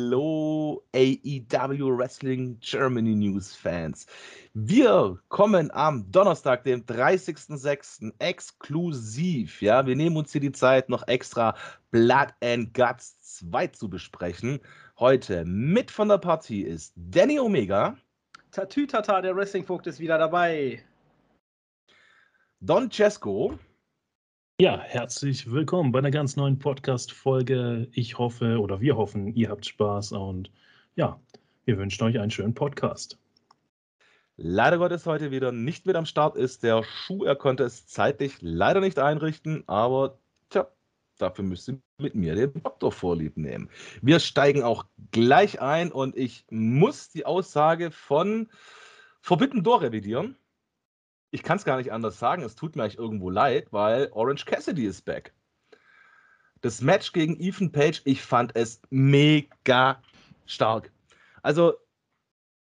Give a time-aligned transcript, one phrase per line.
[0.00, 4.06] Hallo AEW Wrestling Germany News Fans.
[4.54, 8.10] Wir kommen am Donnerstag, dem 30.06.
[8.18, 9.60] exklusiv.
[9.60, 11.54] Ja, wir nehmen uns hier die Zeit, noch extra
[11.90, 14.60] Blood and Guts 2 zu besprechen.
[14.98, 17.94] Heute mit von der Partie ist Danny Omega.
[18.52, 20.82] Tatütata, der Wrestling-Vogt ist wieder dabei.
[22.60, 23.58] Don Cesco.
[24.60, 27.88] Ja, herzlich willkommen bei einer ganz neuen Podcast-Folge.
[27.92, 30.52] Ich hoffe oder wir hoffen, ihr habt Spaß und
[30.96, 31.18] ja,
[31.64, 33.18] wir wünschen euch einen schönen Podcast.
[34.36, 37.24] Leider Gottes heute wieder nicht mit am Start ist der Schuh.
[37.24, 40.18] Er konnte es zeitlich leider nicht einrichten, aber
[40.50, 40.68] tja,
[41.16, 43.70] dafür müsst ihr mit mir den Doktor vorlieb nehmen.
[44.02, 48.50] Wir steigen auch gleich ein und ich muss die Aussage von
[49.22, 50.36] Forbidden Door revidieren
[51.30, 54.44] ich kann es gar nicht anders sagen, es tut mir eigentlich irgendwo leid, weil Orange
[54.44, 55.32] Cassidy ist back.
[56.60, 60.02] Das Match gegen Ethan Page, ich fand es mega
[60.46, 60.92] stark.
[61.42, 61.74] Also,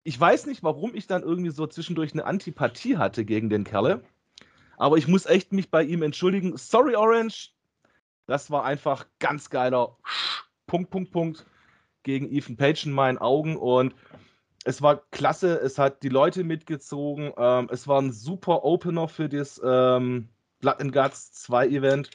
[0.05, 4.05] ich weiß nicht, warum ich dann irgendwie so zwischendurch eine Antipathie hatte gegen den Kerle.
[4.77, 6.57] Aber ich muss echt mich bei ihm entschuldigen.
[6.57, 7.51] Sorry, Orange.
[8.27, 9.97] Das war einfach ganz geiler
[10.67, 11.47] Punkt, Punkt, Punkt
[12.03, 13.57] gegen Ethan Page in meinen Augen.
[13.57, 13.95] Und
[14.65, 17.33] es war klasse, es hat die Leute mitgezogen.
[17.37, 20.29] Ähm, es war ein super Opener für das ähm,
[20.61, 22.11] Blood and Guts 2 Event.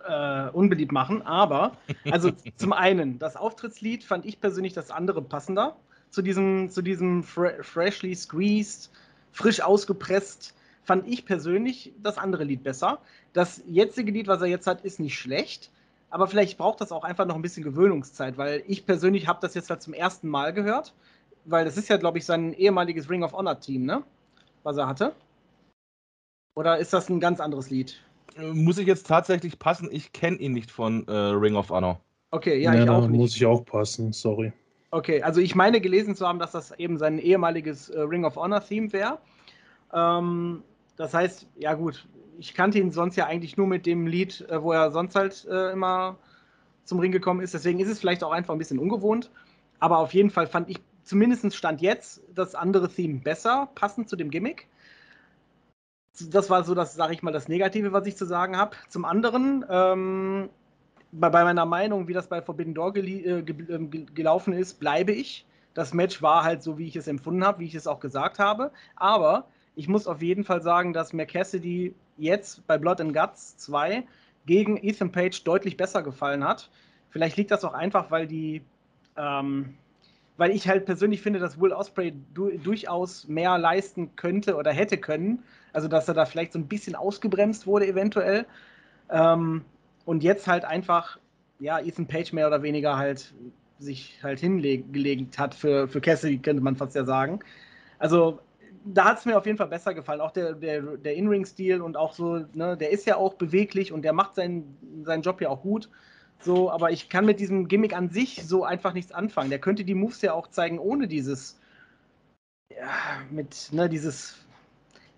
[0.07, 1.77] äh, unbeliebt machen, aber
[2.11, 5.75] also zum einen, das Auftrittslied fand ich persönlich das andere passender
[6.09, 8.91] zu diesem, zu diesem fre freshly squeezed,
[9.31, 10.53] frisch ausgepresst,
[10.83, 12.99] fand ich persönlich das andere Lied besser.
[13.33, 15.71] Das jetzige Lied, was er jetzt hat, ist nicht schlecht,
[16.09, 19.55] aber vielleicht braucht das auch einfach noch ein bisschen Gewöhnungszeit, weil ich persönlich habe das
[19.55, 20.93] jetzt halt zum ersten Mal gehört,
[21.45, 24.03] weil das ist ja, glaube ich, sein ehemaliges Ring of Honor Team, ne?
[24.61, 25.13] Was er hatte.
[26.55, 27.99] Oder ist das ein ganz anderes Lied?
[28.53, 31.99] Muss ich jetzt tatsächlich passen, ich kenne ihn nicht von äh, Ring of Honor.
[32.31, 33.19] Okay, ja, ja ich auch nicht.
[33.19, 34.51] muss ich auch passen, sorry.
[34.91, 38.35] Okay, also ich meine gelesen zu haben, dass das eben sein ehemaliges äh, Ring of
[38.35, 39.19] Honor Theme wäre.
[39.93, 40.63] Ähm,
[40.95, 42.07] das heißt, ja gut,
[42.37, 45.47] ich kannte ihn sonst ja eigentlich nur mit dem Lied, äh, wo er sonst halt
[45.49, 46.17] äh, immer
[46.83, 47.53] zum Ring gekommen ist.
[47.53, 49.31] Deswegen ist es vielleicht auch einfach ein bisschen ungewohnt.
[49.79, 54.15] Aber auf jeden Fall fand ich zumindest Stand jetzt das andere Theme besser, passend zu
[54.15, 54.67] dem Gimmick
[56.19, 58.75] das war so das, sage ich mal, das Negative, was ich zu sagen habe.
[58.87, 60.49] Zum anderen, ähm,
[61.11, 63.39] bei, bei, meiner Meinung, wie das bei Forbidden Door gel äh,
[63.73, 65.45] ähm, ge gelaufen ist, bleibe ich.
[65.73, 68.39] Das Match war halt so, wie ich es empfunden habe, wie ich es auch gesagt
[68.39, 68.71] habe.
[68.95, 73.57] Aber ich muss auf jeden Fall sagen, dass Mac Cassidy jetzt bei Blood and Guts
[73.57, 74.03] 2
[74.45, 76.69] gegen Ethan Page deutlich besser gefallen hat.
[77.09, 78.61] Vielleicht liegt das auch einfach, weil die
[79.17, 79.75] ähm,
[80.37, 84.97] weil ich halt persönlich finde, dass Will Osprey du durchaus mehr leisten könnte oder hätte
[84.97, 85.43] können.
[85.73, 88.45] Also, dass er da vielleicht so ein bisschen ausgebremst wurde, eventuell.
[89.09, 89.63] Ähm,
[90.05, 91.19] und jetzt halt einfach,
[91.59, 93.33] ja, Ethan Page mehr oder weniger halt
[93.79, 97.39] sich halt hingelegt hat für, für Cassidy, könnte man fast ja sagen.
[97.99, 98.39] Also,
[98.85, 100.21] da hat es mir auf jeden Fall besser gefallen.
[100.21, 104.03] Auch der, der, der In-Ring-Stil und auch so, ne, der ist ja auch beweglich und
[104.03, 105.89] der macht seinen, seinen Job ja auch gut.
[106.43, 109.49] So, aber ich kann mit diesem Gimmick an sich so einfach nichts anfangen.
[109.49, 111.59] Der könnte die Moves ja auch zeigen, ohne dieses,
[112.69, 112.89] ja,
[113.31, 114.35] mit, ne, dieses,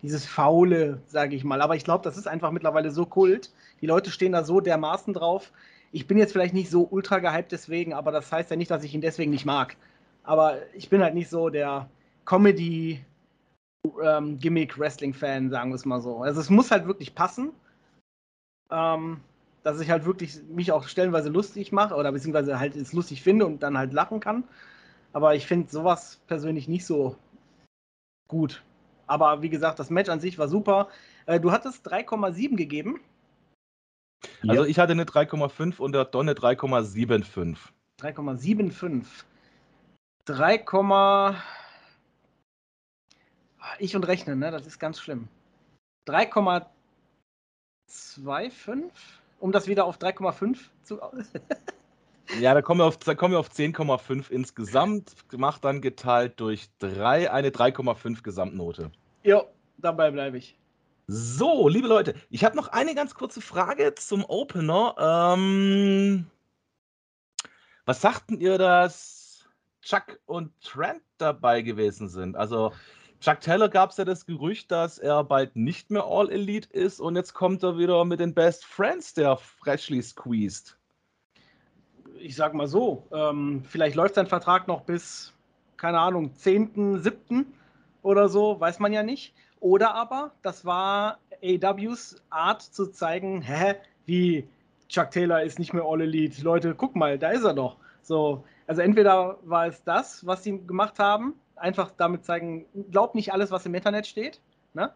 [0.03, 1.61] dieses Faule, sage ich mal.
[1.61, 3.51] Aber ich glaube, das ist einfach mittlerweile so kult.
[3.81, 5.51] Die Leute stehen da so dermaßen drauf.
[5.91, 8.83] Ich bin jetzt vielleicht nicht so ultra gehypt deswegen, aber das heißt ja nicht, dass
[8.83, 9.77] ich ihn deswegen nicht mag.
[10.23, 11.89] Aber ich bin halt nicht so der
[12.25, 13.03] Comedy
[14.03, 16.17] ähm, sagen wir es mal so.
[16.17, 17.51] Also es muss halt wirklich passen.
[18.71, 19.21] Ähm,
[19.65, 23.47] dass ich halt wirklich mich auch stellenweise lustig mache oder beziehungsweise halt es lustig finde
[23.47, 24.43] und dann halt lachen kann.
[25.11, 27.17] Aber ich finde sowas persönlich nicht so
[28.27, 28.61] gut.
[29.07, 30.89] Aber wie gesagt, das Match an sich war super.
[31.25, 32.99] Äh, du hattest 3,7 gegeben.
[34.47, 34.69] Also ja.
[34.69, 37.57] ich hatte eine 3,5 und der Donne 3,75.
[37.99, 39.03] 3,75.
[40.25, 40.63] 3,
[43.79, 44.51] ich und rechnen, ne?
[44.51, 45.27] Das ist ganz schlimm.
[46.07, 48.91] 3,25,
[49.45, 50.99] um das wieder auf 3,5 zu.
[52.39, 58.23] ja, da kommen wir auf, auf 10,5 insgesamt, gemacht dann geteilt durch 3, eine 3,5
[58.23, 58.91] Gesamtnote.
[59.23, 59.43] Jo,
[59.77, 60.57] dabei bleibe ich.
[61.05, 64.95] So, liebe Leute, ich habe noch eine ganz kurze Frage zum Opener.
[65.37, 66.25] Ähm,
[67.85, 69.47] was sagten ihr, dass
[69.83, 72.35] Chuck und Trent dabei gewesen sind?
[72.35, 72.73] Also
[73.19, 76.99] Chuck Taylor gab es ja das Gerücht, dass er bald nicht mehr All Elite ist
[76.99, 80.77] und jetzt kommt er wieder mit den Best Friends, der freshly squeezed.
[82.19, 85.33] Ich sag mal so, ähm, vielleicht läuft sein Vertrag noch bis,
[85.77, 87.45] keine Ahnung, 10.7.
[88.03, 89.33] oder so, weiß man ja nicht.
[89.59, 93.75] Oder aber, das war AWs Art zu zeigen, hä,
[94.05, 94.47] wie
[94.87, 96.41] Chuck Taylor ist nicht mehr All Elite.
[96.43, 97.77] Leute, guck mal, da ist er doch.
[98.01, 103.33] So, also entweder war es das, was sie gemacht haben, einfach damit zeigen, glaubt nicht
[103.33, 104.41] alles, was im Internet steht,
[104.73, 104.93] ne?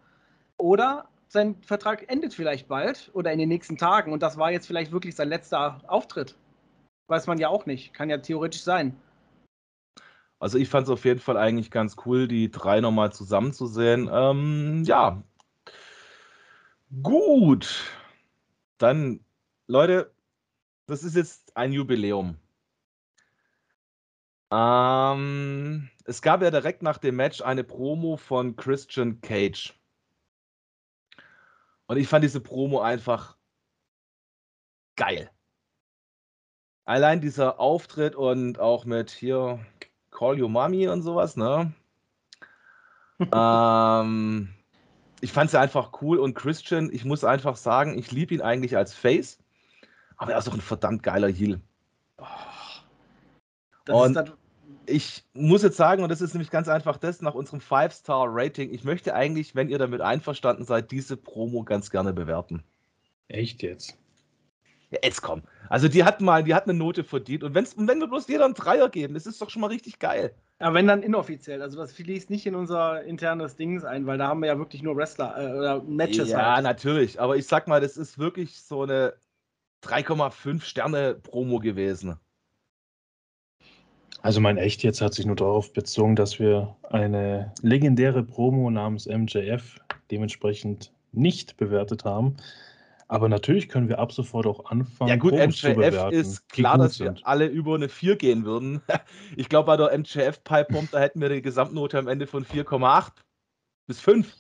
[0.57, 4.67] Oder sein Vertrag endet vielleicht bald oder in den nächsten Tagen und das war jetzt
[4.67, 6.35] vielleicht wirklich sein letzter Auftritt.
[7.07, 8.95] Weiß man ja auch nicht, kann ja theoretisch sein.
[10.39, 14.09] Also ich fand es auf jeden Fall eigentlich ganz cool, die drei nochmal zusammenzusehen.
[14.11, 15.21] Ähm, ja.
[17.03, 17.83] Gut.
[18.77, 19.19] Dann,
[19.67, 20.11] Leute,
[20.88, 22.38] das ist jetzt ein Jubiläum.
[24.51, 29.75] Ähm, es gab ja direkt nach dem Match eine Promo von Christian Cage.
[31.85, 33.38] Und ich fand diese Promo einfach
[34.95, 35.29] geil.
[36.85, 39.63] Allein dieser Auftritt und auch mit hier
[40.09, 41.73] Call Your Mommy und sowas, ne?
[43.31, 44.50] ähm,
[45.21, 48.75] ich fand sie einfach cool und Christian, ich muss einfach sagen, ich liebe ihn eigentlich
[48.75, 49.38] als Face,
[50.17, 51.61] aber er ist auch ein verdammt geiler Heel.
[53.88, 54.38] Oh, und
[54.89, 58.83] ich muss jetzt sagen, und das ist nämlich ganz einfach das, nach unserem 5-Star-Rating, ich
[58.83, 62.63] möchte eigentlich, wenn ihr damit einverstanden seid, diese Promo ganz gerne bewerten.
[63.27, 63.97] Echt jetzt?
[64.91, 65.44] Ja, jetzt komm.
[65.69, 67.44] Also die hat mal, die hat eine Note verdient.
[67.44, 69.68] Und, wenn's, und wenn wir bloß jeder einen Dreier geben, das ist doch schon mal
[69.68, 70.33] richtig geil.
[70.59, 71.62] Ja, wenn dann inoffiziell.
[71.62, 74.81] Also das fließt nicht in unser internes Dings ein, weil da haben wir ja wirklich
[74.81, 76.30] nur Wrestler äh, oder Matches.
[76.30, 76.63] Ja, halt.
[76.63, 77.21] natürlich.
[77.21, 79.13] Aber ich sag mal, das ist wirklich so eine
[79.83, 82.19] 3,5 Sterne Promo gewesen.
[84.21, 89.07] Also mein Echt jetzt hat sich nur darauf bezogen, dass wir eine legendäre Promo namens
[89.07, 89.80] MJF
[90.12, 92.36] dementsprechend nicht bewertet haben.
[93.07, 95.10] Aber natürlich können wir ab sofort auch anfangen.
[95.10, 97.19] Ja, gut, Promos MJF ist klar, dass sind.
[97.19, 98.81] wir alle über eine 4 gehen würden.
[99.36, 102.45] Ich glaube, bei der MJF Pipe Bomb, da hätten wir die Gesamtnote am Ende von
[102.45, 103.12] 4,8
[103.88, 104.31] bis 5.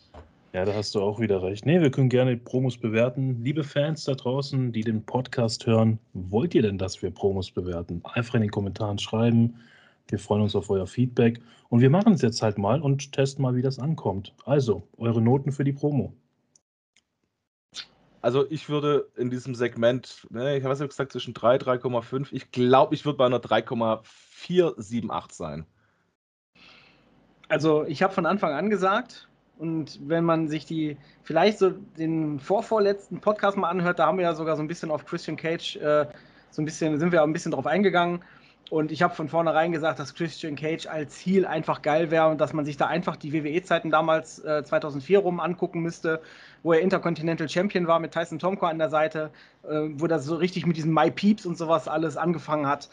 [0.51, 1.67] Ja, da hast du auch wieder recht.
[1.67, 3.43] Nee, wir können gerne Promos bewerten.
[3.43, 8.01] Liebe Fans da draußen, die den Podcast hören, wollt ihr denn, dass wir Promos bewerten?
[8.03, 9.59] Einfach in den Kommentaren schreiben.
[10.07, 11.39] Wir freuen uns auf euer Feedback.
[11.69, 14.33] Und wir machen es jetzt halt mal und testen mal, wie das ankommt.
[14.43, 16.13] Also, eure Noten für die Promo.
[18.21, 22.29] Also ich würde in diesem Segment, ne, ich habe ja gesagt, zwischen 3, 3,5.
[22.31, 25.65] Ich glaube, ich würde bei einer 3,478 sein.
[27.47, 29.28] Also ich habe von Anfang an gesagt,
[29.59, 34.23] und wenn man sich die, vielleicht so den vorvorletzten Podcast mal anhört, da haben wir
[34.23, 36.05] ja sogar so ein bisschen auf Christian Cage, äh,
[36.49, 38.23] so ein bisschen, sind wir auch ein bisschen drauf eingegangen.
[38.69, 42.39] Und ich habe von vornherein gesagt, dass Christian Cage als Heel einfach geil wäre und
[42.39, 46.21] dass man sich da einfach die WWE-Zeiten damals äh, 2004 rum angucken müsste,
[46.63, 49.31] wo er Intercontinental Champion war mit Tyson Tomko an der Seite,
[49.63, 52.89] äh, wo das so richtig mit diesen My Peeps und sowas alles angefangen hat.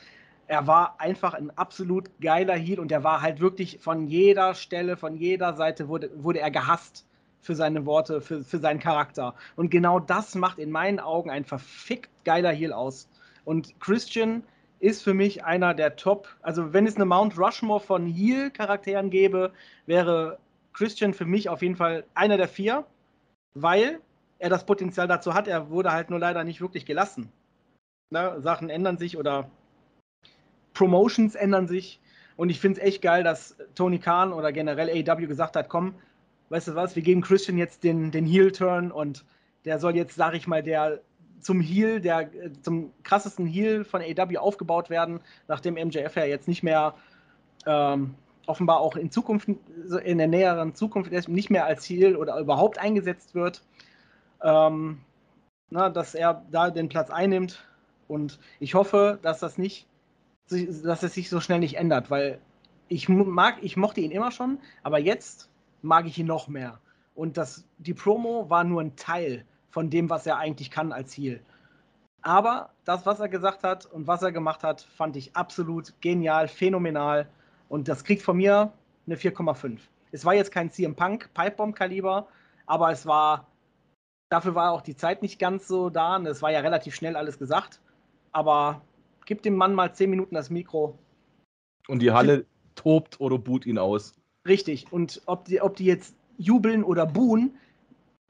[0.49, 4.97] Er war einfach ein absolut geiler Heel und er war halt wirklich von jeder Stelle,
[4.97, 7.07] von jeder Seite wurde, wurde er gehasst
[7.41, 9.35] für seine Worte, für, für seinen Charakter.
[9.57, 13.09] Und genau das macht in meinen Augen ein verfickt geiler Heel aus.
[13.45, 14.43] Und Christian
[14.79, 16.29] ist für mich einer der Top.
[16.43, 19.53] Also, wenn es eine Mount Rushmore von Heel-Charakteren gäbe,
[19.87, 20.39] wäre
[20.73, 22.85] Christian für mich auf jeden Fall einer der vier,
[23.55, 24.01] weil
[24.39, 25.49] er das Potenzial dazu hat.
[25.49, 27.33] Er wurde halt nur leider nicht wirklich gelassen.
[28.11, 29.51] Na, Sachen ändern sich oder
[30.77, 32.01] Promotions ändern sich.
[32.37, 35.95] Und ich finde es echt geil, dass Tony Khan oder generell AEW gesagt hat: komm,
[36.51, 39.25] weißt du was, wir geben Christian jetzt den, den Heel-Turn und
[39.65, 41.01] der soll jetzt, sag ich mal, der
[41.41, 46.49] zum Heel, der äh, zum krassesten Heel von AW aufgebaut werden, nachdem MJF ja jetzt
[46.49, 46.95] nicht mehr
[47.67, 48.15] ähm,
[48.47, 49.49] offenbar auch in Zukunft,
[50.05, 53.63] in der näheren Zukunft nicht mehr als Heel oder überhaupt eingesetzt wird.
[54.43, 54.99] Ähm,
[55.71, 57.65] na, dass er da den Platz einnimmt.
[58.09, 59.89] Und ich hoffe, dass das nicht,
[60.49, 62.41] dass es sich so schnell nicht ändert, weil
[62.89, 65.51] ich mag, ich mochte ihn immer schon, aber jetzt
[65.83, 66.81] mag ich ihn noch mehr.
[67.15, 71.17] Und das, die Promo war nur ein Teil von dem, was er eigentlich kann als
[71.17, 71.41] Heal.
[72.23, 76.49] Aber das, was er gesagt hat und was er gemacht hat, fand ich absolut genial,
[76.49, 77.29] phänomenal.
[77.69, 78.73] Und das kriegt von mir
[79.07, 79.79] eine 4,5.
[80.13, 82.27] Es war jetzt kein CM Punk Pipebomb-Kaliber,
[82.67, 83.47] aber es war,
[84.29, 86.19] dafür war auch die Zeit nicht ganz so da.
[86.19, 87.81] Es war ja relativ schnell alles gesagt.
[88.33, 88.83] Aber
[89.27, 90.99] gib dem Mann mal 10 Minuten das Mikro.
[91.89, 94.15] Und die Halle tobt oder boot ihn aus.
[94.47, 94.87] Richtig.
[94.91, 97.55] Und ob die, ob die jetzt jubeln oder buhen,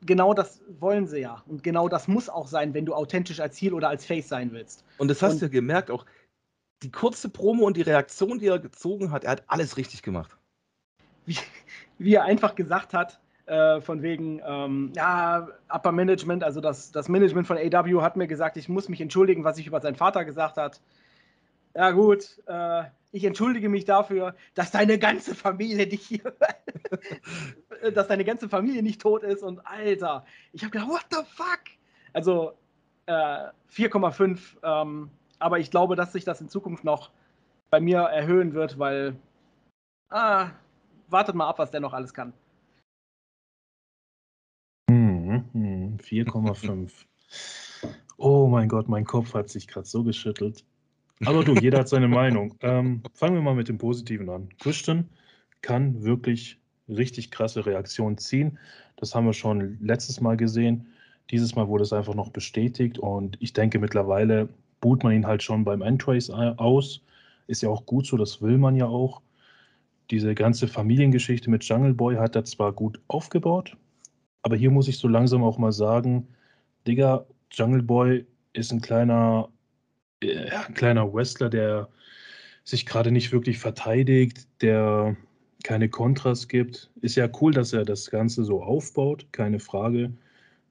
[0.04, 1.42] genau das wollen sie ja.
[1.46, 4.52] Und genau das muss auch sein, wenn du authentisch als Ziel oder als Face sein
[4.52, 4.84] willst.
[4.98, 6.06] Und das hast du ja gemerkt, auch
[6.82, 10.36] die kurze Promo und die Reaktion, die er gezogen hat, er hat alles richtig gemacht.
[11.24, 11.36] Wie,
[11.98, 17.08] wie er einfach gesagt hat, äh, von wegen, ähm, ja, Upper Management, also das, das
[17.08, 20.24] Management von AW hat mir gesagt, ich muss mich entschuldigen, was ich über seinen Vater
[20.24, 20.80] gesagt hat.
[21.74, 26.34] Ja gut, äh, ich entschuldige mich dafür, dass deine ganze Familie dich hier,
[27.94, 31.60] dass deine ganze Familie nicht tot ist und Alter, ich habe gedacht, what the fuck?
[32.12, 32.52] Also
[33.06, 37.10] äh, 4,5, ähm, aber ich glaube, dass sich das in Zukunft noch
[37.70, 39.14] bei mir erhöhen wird, weil
[40.08, 40.50] ah,
[41.08, 42.32] wartet mal ab, was der noch alles kann.
[46.06, 46.90] 4,5.
[47.80, 50.64] Hm, oh mein Gott, mein Kopf hat sich gerade so geschüttelt.
[51.24, 52.54] Aber du, jeder hat seine Meinung.
[52.60, 54.48] Ähm, fangen wir mal mit dem Positiven an.
[54.58, 55.08] Christian
[55.62, 56.58] kann wirklich
[56.88, 58.58] richtig krasse Reaktionen ziehen.
[58.96, 60.86] Das haben wir schon letztes Mal gesehen.
[61.30, 64.48] Dieses Mal wurde es einfach noch bestätigt und ich denke mittlerweile
[64.80, 67.02] buht man ihn halt schon beim Entrace aus.
[67.48, 69.22] Ist ja auch gut so, das will man ja auch.
[70.10, 73.76] Diese ganze Familiengeschichte mit Jungle Boy hat er zwar gut aufgebaut,
[74.46, 76.28] aber hier muss ich so langsam auch mal sagen,
[76.86, 79.48] Digga, Jungle Boy ist ein kleiner
[80.22, 81.88] äh, ein kleiner Wrestler, der
[82.62, 85.16] sich gerade nicht wirklich verteidigt, der
[85.64, 86.92] keine Kontras gibt.
[87.00, 90.12] Ist ja cool, dass er das Ganze so aufbaut, keine Frage.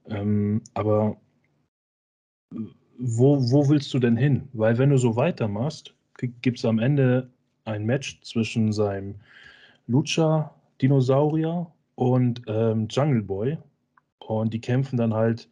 [0.06, 1.18] Ähm, aber
[2.98, 4.48] wo, wo willst du denn hin?
[4.54, 5.94] Weil wenn du so weitermachst,
[6.40, 7.28] gibt es am Ende
[7.66, 9.16] ein Match zwischen seinem
[9.86, 13.58] Lucha-Dinosaurier und ähm, Jungle Boy.
[14.20, 15.48] Und die kämpfen dann halt,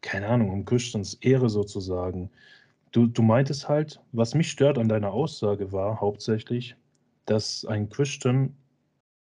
[0.00, 2.30] keine Ahnung, um Christians Ehre sozusagen.
[2.92, 6.76] Du, du meintest halt, was mich stört an deiner Aussage war hauptsächlich,
[7.26, 8.56] dass ein Christian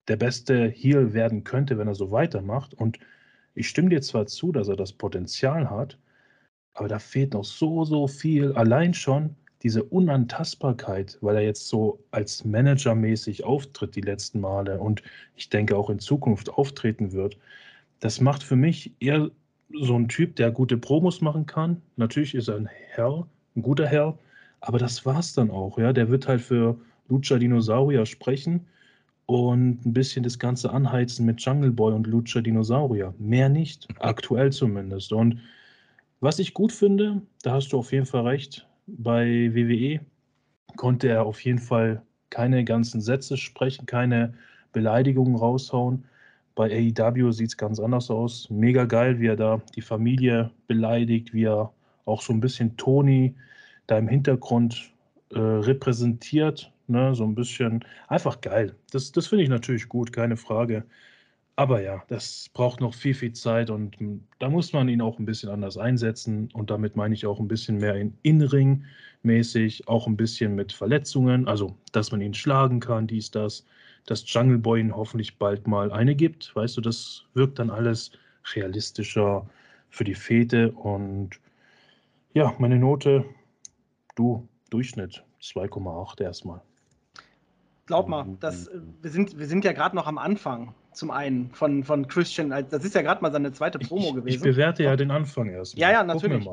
[0.08, 2.74] der beste Heal werden könnte, wenn er so weitermacht.
[2.74, 2.98] Und
[3.54, 5.98] ich stimme dir zwar zu, dass er das Potenzial hat,
[6.74, 8.52] aber da fehlt noch so, so viel.
[8.54, 14.78] Allein schon diese Unantastbarkeit, weil er jetzt so als Manager mäßig auftritt die letzten Male
[14.78, 15.02] und
[15.36, 17.36] ich denke auch in Zukunft auftreten wird.
[18.00, 19.30] Das macht für mich eher
[19.72, 21.82] so ein Typ, der gute Promos machen kann.
[21.96, 24.18] Natürlich ist er ein Herr, ein guter Herr,
[24.60, 25.78] aber das war's dann auch.
[25.78, 28.66] Ja, der wird halt für Lucha Dinosaurier sprechen
[29.26, 33.14] und ein bisschen das Ganze anheizen mit Jungle Boy und Lucha Dinosaurier.
[33.18, 35.12] Mehr nicht, aktuell zumindest.
[35.12, 35.40] Und
[36.20, 38.66] was ich gut finde, da hast du auf jeden Fall recht,
[38.98, 40.00] bei WWE
[40.76, 44.34] konnte er auf jeden Fall keine ganzen Sätze sprechen, keine
[44.72, 46.04] Beleidigungen raushauen.
[46.54, 48.48] Bei AEW sieht es ganz anders aus.
[48.50, 51.72] Mega geil, wie er da die Familie beleidigt, wie er
[52.04, 53.34] auch so ein bisschen Toni
[53.86, 54.92] da im Hintergrund
[55.30, 56.72] äh, repräsentiert.
[56.86, 57.14] Ne?
[57.14, 58.74] So ein bisschen einfach geil.
[58.90, 60.84] Das, das finde ich natürlich gut, keine Frage.
[61.60, 65.18] Aber ja, das braucht noch viel, viel Zeit und hm, da muss man ihn auch
[65.18, 66.48] ein bisschen anders einsetzen.
[66.54, 68.86] Und damit meine ich auch ein bisschen mehr in Inring
[69.24, 73.66] mäßig, auch ein bisschen mit Verletzungen, also dass man ihn schlagen kann, dies, das,
[74.06, 76.56] dass Jungle Boy ihn hoffentlich bald mal eine gibt.
[76.56, 78.12] Weißt du, das wirkt dann alles
[78.54, 79.46] realistischer
[79.90, 81.38] für die Fete und
[82.32, 83.22] ja, meine Note,
[84.14, 86.62] du, Durchschnitt 2,8 erstmal.
[87.84, 91.50] Glaub mal, das, äh, wir, sind, wir sind ja gerade noch am Anfang, zum einen,
[91.52, 92.50] von, von Christian.
[92.50, 94.36] Das ist ja gerade mal seine zweite Promo ich, gewesen.
[94.36, 95.80] Ich bewerte ja den Anfang erstmal.
[95.80, 96.48] Ja, ja, natürlich.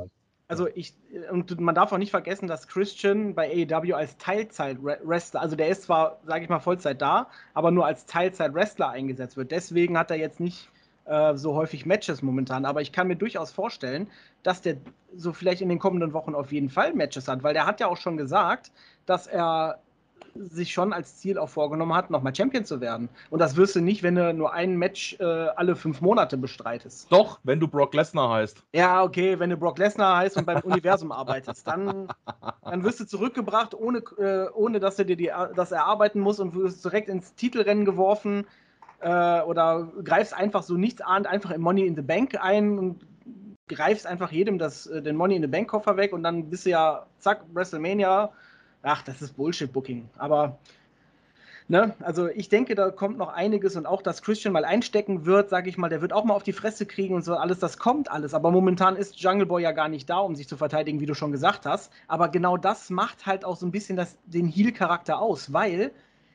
[0.50, 0.94] Also ich,
[1.30, 5.84] und man darf auch nicht vergessen, dass Christian bei AEW als Teilzeit-Wrestler, also der ist
[5.84, 9.52] zwar, sage ich mal, Vollzeit da, aber nur als Teilzeit-Wrestler eingesetzt wird.
[9.52, 10.70] Deswegen hat er jetzt nicht
[11.04, 12.64] äh, so häufig Matches momentan.
[12.64, 14.08] Aber ich kann mir durchaus vorstellen,
[14.44, 14.78] dass der
[15.16, 17.88] so vielleicht in den kommenden Wochen auf jeden Fall Matches hat, weil der hat ja
[17.88, 18.72] auch schon gesagt,
[19.06, 19.80] dass er
[20.40, 23.10] sich schon als Ziel auch vorgenommen hat, nochmal Champion zu werden.
[23.30, 27.12] Und das wirst du nicht, wenn du nur ein Match äh, alle fünf Monate bestreitest.
[27.12, 28.64] Doch, wenn du Brock Lesnar heißt.
[28.74, 32.08] Ja, okay, wenn du Brock Lesnar heißt und beim Universum arbeitest, dann,
[32.64, 36.56] dann wirst du zurückgebracht, ohne, äh, ohne dass du dir die, das erarbeiten musst und
[36.56, 38.46] wirst direkt ins Titelrennen geworfen
[39.00, 43.02] äh, oder greifst einfach so nichts ahnt einfach im Money in the Bank ein und
[43.68, 46.66] greifst einfach jedem das, äh, den Money in the Bank Koffer weg und dann bist
[46.66, 48.32] du ja, zack, WrestleMania.
[48.84, 50.10] Ach, das ist Bullshit-Booking.
[50.18, 50.58] Aber
[51.70, 51.96] Ne?
[52.00, 55.70] Also ich denke, da kommt noch einiges und auch, dass Christian mal einstecken wird, sage
[55.70, 58.10] ich mal, der wird auch mal auf die Fresse kriegen und so alles, das kommt
[58.10, 58.34] alles.
[58.34, 61.14] Aber momentan ist Jungle Boy ja gar nicht da, um sich zu verteidigen, wie du
[61.14, 61.92] schon gesagt hast.
[62.08, 65.92] Aber genau das macht halt auch so ein bisschen das, den Heal-Charakter aus, weil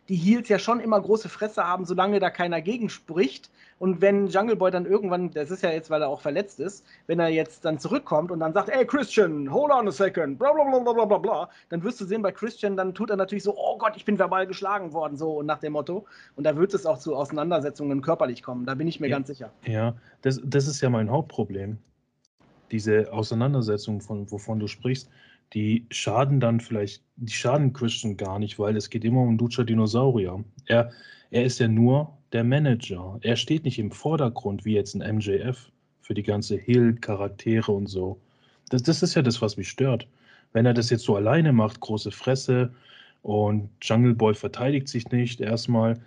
[0.08, 3.50] die Heels ja schon immer große Fresse haben, solange da keiner gegenspricht.
[3.78, 6.84] Und wenn Jungle Boy dann irgendwann, das ist ja jetzt, weil er auch verletzt ist,
[7.06, 10.52] wenn er jetzt dann zurückkommt und dann sagt, ey Christian, hold on a second, bla
[10.52, 13.44] bla bla bla bla bla, dann wirst du sehen, bei Christian, dann tut er natürlich
[13.44, 16.06] so, oh Gott, ich bin verbal geschlagen worden, so nach dem Motto.
[16.36, 19.28] Und da wird es auch zu Auseinandersetzungen körperlich kommen, da bin ich mir ja, ganz
[19.28, 19.52] sicher.
[19.64, 21.78] Ja, das, das ist ja mein Hauptproblem.
[22.70, 25.10] Diese Auseinandersetzung, von, wovon du sprichst
[25.54, 29.64] die schaden dann vielleicht, die schaden Christian gar nicht, weil es geht immer um Lucha
[29.64, 30.42] Dinosaurier.
[30.66, 30.90] Er,
[31.30, 33.18] er ist ja nur der Manager.
[33.20, 38.20] Er steht nicht im Vordergrund wie jetzt ein MJF für die ganze Hill-Charaktere und so.
[38.70, 40.06] Das, das ist ja das, was mich stört.
[40.52, 42.72] Wenn er das jetzt so alleine macht, große Fresse
[43.22, 46.00] und Jungle Boy verteidigt sich nicht erstmal,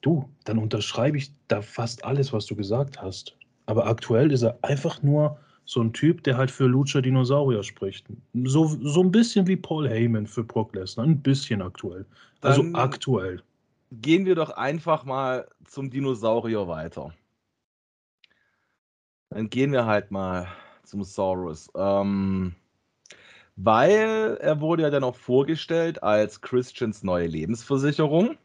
[0.00, 3.36] du, dann unterschreibe ich da fast alles, was du gesagt hast.
[3.66, 8.06] Aber aktuell ist er einfach nur so ein Typ, der halt für Lucha Dinosaurier spricht.
[8.44, 12.04] So, so ein bisschen wie Paul Heyman für Brock Lesnar, ein bisschen aktuell.
[12.40, 13.42] Also Dann aktuell.
[13.92, 17.14] Gehen wir doch einfach mal zum Dinosaurier weiter.
[19.30, 20.48] Dann gehen wir halt mal
[20.84, 21.70] zum Saurus.
[21.74, 22.54] Ähm,
[23.56, 28.36] weil er wurde ja dann auch vorgestellt als Christians neue Lebensversicherung.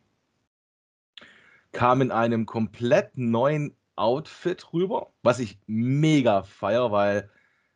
[1.72, 7.30] Kam in einem komplett neuen Outfit rüber, was ich mega feier, weil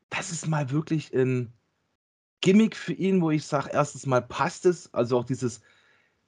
[0.10, 1.54] das ist mal wirklich ein
[2.42, 5.62] Gimmick für ihn, wo ich sage, erstens mal passt es, also auch dieses,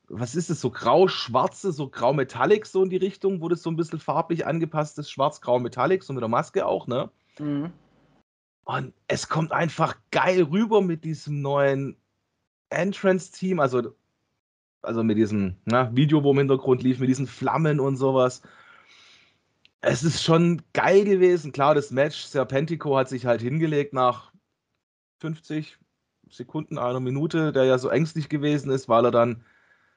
[0.07, 3.75] was ist es, so grau-schwarze, so grau-metallic, so in die Richtung, wo das so ein
[3.75, 7.09] bisschen farblich angepasst ist, schwarz-grau-metallic, so mit der Maske auch, ne?
[7.39, 7.71] Mhm.
[8.65, 11.97] Und es kommt einfach geil rüber mit diesem neuen
[12.69, 13.93] Entrance-Team, also,
[14.81, 18.41] also mit diesem na, Video, wo im Hintergrund lief, mit diesen Flammen und sowas
[19.83, 21.51] es ist schon geil gewesen.
[21.51, 24.31] Klar, das Match, Serpentico hat sich halt hingelegt nach
[25.19, 25.77] 50
[26.29, 29.43] Sekunden, einer Minute, der ja so ängstlich gewesen ist, weil er dann,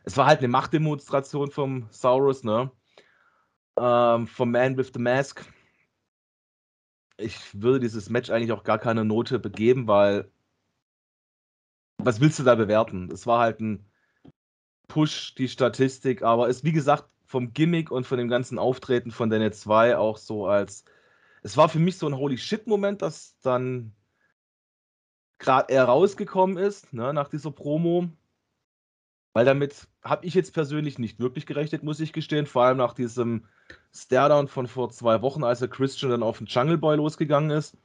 [0.03, 2.71] es war halt eine Machtdemonstration vom Saurus, ne?
[3.79, 5.45] Ähm, vom Man with the Mask.
[7.17, 10.31] Ich würde dieses Match eigentlich auch gar keine Note begeben, weil
[11.99, 13.09] was willst du da bewerten?
[13.13, 13.87] Es war halt ein
[14.89, 19.31] Push, die Statistik, aber es, wie gesagt, vom Gimmick und von dem ganzen Auftreten von
[19.31, 20.85] Daniel 2 auch so als.
[21.43, 23.93] Es war für mich so ein Holy Shit-Moment, dass dann
[25.39, 28.09] gerade er rausgekommen ist, ne, nach dieser Promo.
[29.33, 32.47] Weil damit habe ich jetzt persönlich nicht wirklich gerechnet, muss ich gestehen.
[32.47, 33.45] Vor allem nach diesem
[33.95, 37.77] Staredown von vor zwei Wochen, als er Christian dann auf den Jungle Boy losgegangen ist.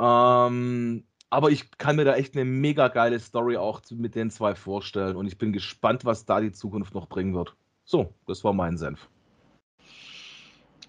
[0.00, 4.54] Ähm, aber ich kann mir da echt eine mega geile Story auch mit den zwei
[4.54, 7.54] vorstellen und ich bin gespannt, was da die Zukunft noch bringen wird.
[7.90, 9.08] So, das war mein Senf.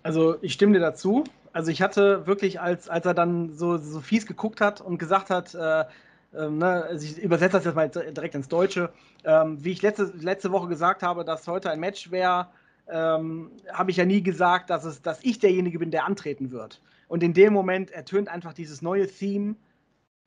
[0.04, 1.24] Also ich stimme dir dazu.
[1.52, 5.32] Also ich hatte wirklich, als, als er dann so, so fies geguckt hat und gesagt
[5.32, 9.72] hat, äh, äh, ne, also ich übersetze das jetzt mal direkt ins Deutsche, ähm, wie
[9.72, 12.50] ich letzte, letzte Woche gesagt habe, dass heute ein Match wäre,
[12.88, 16.82] ähm, habe ich ja nie gesagt, dass, es, dass ich derjenige bin, der antreten wird.
[17.08, 19.56] Und in dem Moment ertönt einfach dieses neue Theme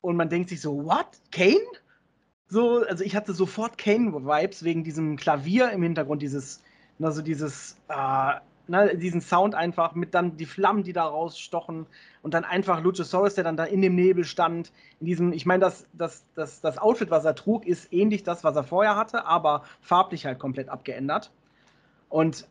[0.01, 1.07] und man denkt sich so, what?
[1.31, 1.55] Kane?
[2.49, 6.61] So, also ich hatte sofort Kane-Vibes wegen diesem Klavier im Hintergrund, dieses
[7.01, 8.33] also dieses, äh,
[8.67, 11.85] ne, diesen Sound einfach mit dann die Flammen, die da rausstochen
[12.21, 14.71] und dann einfach Luchasaurus, der dann da in dem Nebel stand.
[14.99, 18.43] In diesem, ich meine, das, das, das, das Outfit, was er trug, ist ähnlich das,
[18.43, 21.31] was er vorher hatte, aber farblich halt komplett abgeändert.
[22.09, 22.47] Und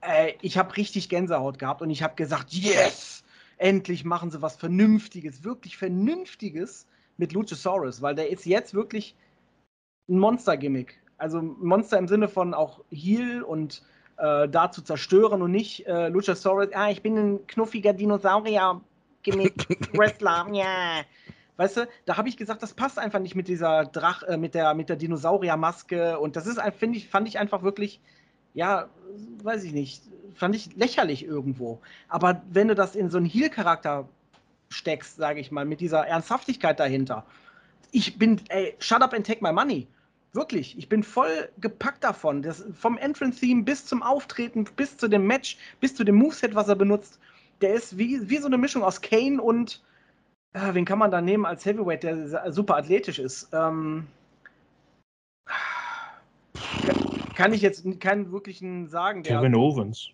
[0.00, 3.24] äh, ich habe richtig Gänsehaut gehabt und ich habe gesagt, yes!
[3.60, 9.16] Endlich machen sie was Vernünftiges, wirklich Vernünftiges mit Luchasaurus, weil der ist jetzt wirklich
[10.08, 13.82] ein Monster-Gimmick also Monster im Sinne von auch Heal und
[14.16, 21.02] äh, da zu zerstören und nicht äh, Luchasaurus, ah, ich bin ein knuffiger Dinosaurier-Gimmick-Wrestler, ja.
[21.56, 24.54] Weißt du, da habe ich gesagt, das passt einfach nicht mit dieser Drach, äh, mit
[24.54, 28.00] der, mit der Dinosaurier-Maske und das ist, finde ich, fand ich einfach wirklich,
[28.54, 28.88] ja,
[29.42, 30.02] weiß ich nicht,
[30.34, 31.80] fand ich lächerlich irgendwo.
[32.08, 34.08] Aber wenn du das in so einen Heal-Charakter
[34.68, 37.24] steckst, sage ich mal, mit dieser Ernsthaftigkeit dahinter,
[37.90, 39.88] ich bin, ey, shut up and take my money.
[40.38, 42.42] Wirklich, ich bin voll gepackt davon.
[42.42, 46.68] Das, vom Entrance-Theme bis zum Auftreten, bis zu dem Match, bis zu dem Moveset, was
[46.68, 47.18] er benutzt.
[47.60, 49.82] Der ist wie, wie so eine Mischung aus Kane und
[50.52, 53.48] äh, wen kann man da nehmen als Heavyweight, der super athletisch ist?
[53.52, 54.06] Ähm,
[57.34, 59.24] kann ich jetzt keinen wirklichen sagen.
[59.24, 60.10] Kevin Owens.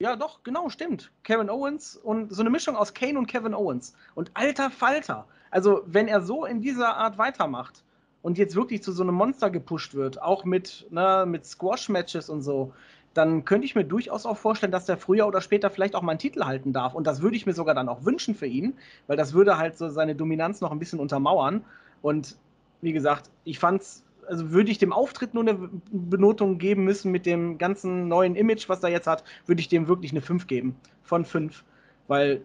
[0.00, 1.12] Ja, doch, genau, stimmt.
[1.22, 3.94] Kevin Owens und so eine Mischung aus Kane und Kevin Owens.
[4.16, 5.28] Und alter Falter.
[5.52, 7.84] Also, wenn er so in dieser Art weitermacht
[8.22, 12.42] und jetzt wirklich zu so einem Monster gepusht wird, auch mit, ne, mit Squash-Matches und
[12.42, 12.72] so,
[13.14, 16.12] dann könnte ich mir durchaus auch vorstellen, dass der früher oder später vielleicht auch mal
[16.12, 16.94] einen Titel halten darf.
[16.94, 18.74] Und das würde ich mir sogar dann auch wünschen für ihn,
[19.06, 21.64] weil das würde halt so seine Dominanz noch ein bisschen untermauern.
[22.00, 22.36] Und
[22.80, 27.26] wie gesagt, ich fand's also würde ich dem Auftritt nur eine Benotung geben müssen mit
[27.26, 30.76] dem ganzen neuen Image, was er jetzt hat, würde ich dem wirklich eine 5 geben.
[31.02, 31.64] Von 5.
[32.08, 32.42] Weil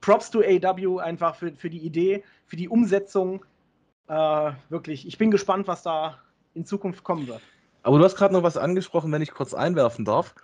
[0.00, 3.44] Props to AW einfach für, für die Idee, für die Umsetzung.
[4.08, 6.18] Äh, wirklich, ich bin gespannt, was da
[6.54, 7.40] in Zukunft kommen wird.
[7.82, 10.34] Aber du hast gerade noch was angesprochen, wenn ich kurz einwerfen darf.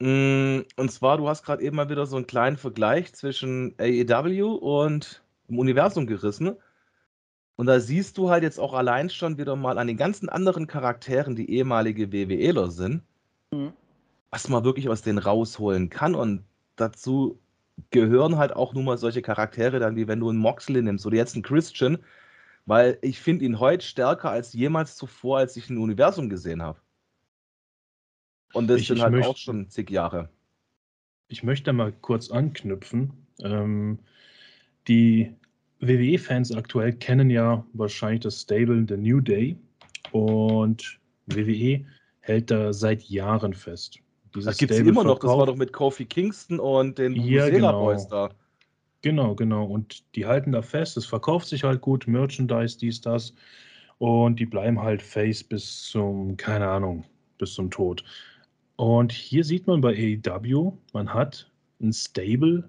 [0.00, 4.54] Mm, und zwar, du hast gerade eben mal wieder so einen kleinen Vergleich zwischen AEW
[4.54, 6.56] und dem Universum gerissen.
[7.56, 10.66] Und da siehst du halt jetzt auch allein schon wieder mal an den ganzen anderen
[10.66, 13.02] Charakteren, die ehemalige WWEler sind,
[13.52, 13.72] mhm.
[14.30, 16.14] was man wirklich aus denen rausholen kann.
[16.14, 16.42] Und
[16.76, 17.38] dazu
[17.90, 21.16] gehören halt auch nun mal solche Charaktere dann, wie wenn du einen Moxley nimmst oder
[21.16, 21.98] jetzt einen Christian,
[22.66, 26.80] weil ich finde ihn heute stärker als jemals zuvor, als ich ein Universum gesehen habe.
[28.52, 30.28] Und das ich, sind halt möchte, auch schon zig Jahre.
[31.28, 33.12] Ich möchte mal kurz anknüpfen.
[33.42, 33.98] Ähm,
[34.86, 35.34] die
[35.80, 39.56] WWE-Fans aktuell kennen ja wahrscheinlich das Stable The New Day
[40.12, 41.84] und WWE
[42.20, 43.98] hält da seit Jahren fest.
[44.34, 47.48] Dieses das gibt es immer noch, das war doch mit Kofi Kingston und den ja,
[47.48, 47.84] genau.
[47.84, 48.30] Boys da.
[49.04, 49.66] Genau, genau.
[49.66, 53.34] Und die halten da fest, es verkauft sich halt gut, Merchandise, dies, das.
[53.98, 57.04] Und die bleiben halt Face bis zum, keine Ahnung,
[57.38, 58.02] bis zum Tod.
[58.76, 62.68] Und hier sieht man bei AEW, man hat ein Stable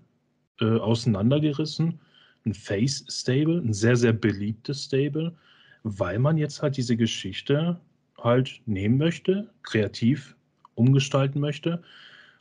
[0.60, 2.00] äh, auseinandergerissen
[2.45, 5.36] ein Face-Stable, ein sehr, sehr beliebtes Stable,
[5.84, 7.80] weil man jetzt halt diese Geschichte
[8.19, 10.36] halt nehmen möchte, kreativ
[10.76, 11.82] umgestalten möchte.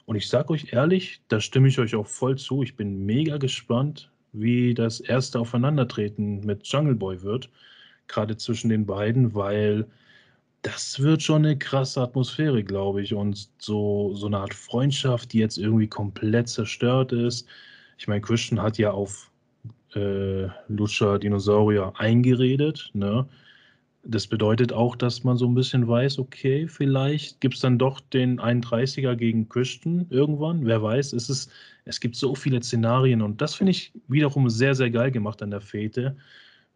[0.07, 2.63] Und ich sage euch ehrlich, da stimme ich euch auch voll zu.
[2.63, 7.51] Ich bin mega gespannt, wie das erste Aufeinandertreten mit Jungle Boy wird,
[8.09, 9.87] gerade zwischen den beiden, weil
[10.63, 13.15] das wird schon eine krasse Atmosphäre, glaube ich.
[13.15, 17.47] Und so, so eine Art Freundschaft, die jetzt irgendwie komplett zerstört ist.
[17.99, 19.31] Ich meine, Christian hat ja auf
[19.95, 22.91] äh, Lucha Dinosaurier eingeredet.
[22.95, 23.27] Ne?
[24.07, 28.01] Das bedeutet auch, dass man so ein bisschen weiß, okay, vielleicht gibt es dann doch
[28.01, 30.67] den 31er gegen Christian irgendwann.
[30.67, 31.51] Wer weiß, es, ist,
[31.87, 35.51] es gibt so viele Szenarien und das finde ich wiederum sehr, sehr geil gemacht an
[35.51, 36.17] der Fete.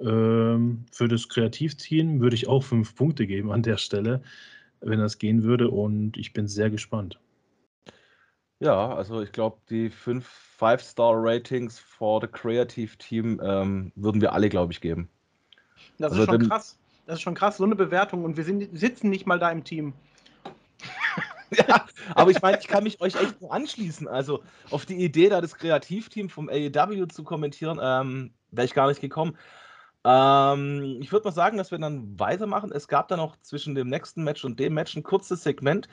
[0.01, 4.23] Ähm, für das Kreativteam würde ich auch fünf Punkte geben an der Stelle,
[4.81, 7.19] wenn das gehen würde und ich bin sehr gespannt.
[8.61, 14.49] Ja, also ich glaube, die fünf Five-Star-Ratings for the Creative Team ähm, würden wir alle,
[14.49, 15.09] glaube ich, geben.
[15.99, 16.79] Das also ist schon krass.
[17.09, 19.65] Das ist schon krass, so eine Bewertung und wir sind, sitzen nicht mal da im
[19.65, 19.95] Team.
[21.51, 24.07] ja, aber ich meine, ich kann mich euch echt nur anschließen.
[24.07, 28.89] Also auf die Idee, da das Kreativteam vom AEW zu kommentieren, ähm, wäre ich gar
[28.89, 29.39] nicht gekommen.
[30.05, 32.73] Ähm, ich würde mal sagen, dass wir dann weitermachen.
[32.73, 35.89] Es gab dann auch zwischen dem nächsten Match und dem Match ein kurzes Segment,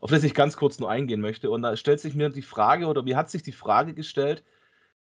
[0.00, 1.50] auf das ich ganz kurz nur eingehen möchte.
[1.50, 4.42] Und da stellt sich mir die Frage, oder wie hat sich die Frage gestellt,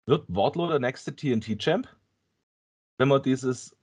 [0.07, 1.87] wird Wardlow der nächste TNT-Champ?
[2.97, 3.77] Wenn man dieses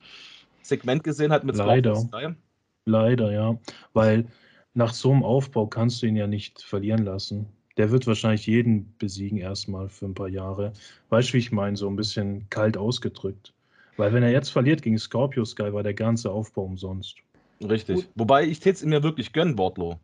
[0.62, 1.96] Segment gesehen hat mit Leider.
[1.96, 2.36] Scorpion
[2.84, 3.58] Leider, ja.
[3.92, 4.26] Weil
[4.74, 7.46] nach so einem Aufbau kannst du ihn ja nicht verlieren lassen.
[7.76, 10.72] Der wird wahrscheinlich jeden besiegen erstmal für ein paar Jahre.
[11.08, 11.76] Weißt du, wie ich meine?
[11.76, 13.54] So ein bisschen kalt ausgedrückt.
[13.96, 17.16] Weil wenn er jetzt verliert gegen Scorpio Sky, war der ganze Aufbau umsonst.
[17.62, 17.96] Richtig.
[17.96, 18.08] Gut.
[18.16, 19.98] Wobei ich täte es ihm ja wirklich gönnen, Wardlow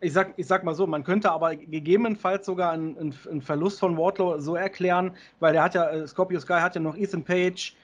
[0.00, 3.96] ich sag, ich sag mal so, man könnte aber gegebenenfalls sogar einen, einen Verlust von
[3.96, 7.74] Wardlow so erklären, weil der hat ja, äh, Scorpio Sky hat ja noch Ethan Page,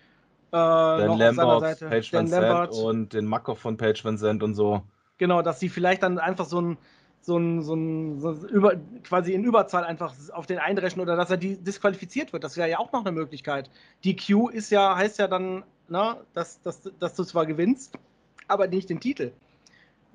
[0.52, 2.72] äh, Dan Lambert, Page Van Lambert.
[2.74, 4.82] und den Macker von Page Van Zandt und so.
[5.18, 6.78] Genau, dass sie vielleicht dann einfach so ein,
[7.20, 11.30] so ein, so ein, so über, quasi in Überzahl einfach auf den einrechnen oder dass
[11.30, 12.44] er die disqualifiziert wird.
[12.44, 13.70] Das wäre ja auch noch eine Möglichkeit.
[14.04, 17.98] Die Q ist ja, heißt ja dann, na, dass, dass, dass du zwar gewinnst,
[18.48, 19.32] aber nicht den Titel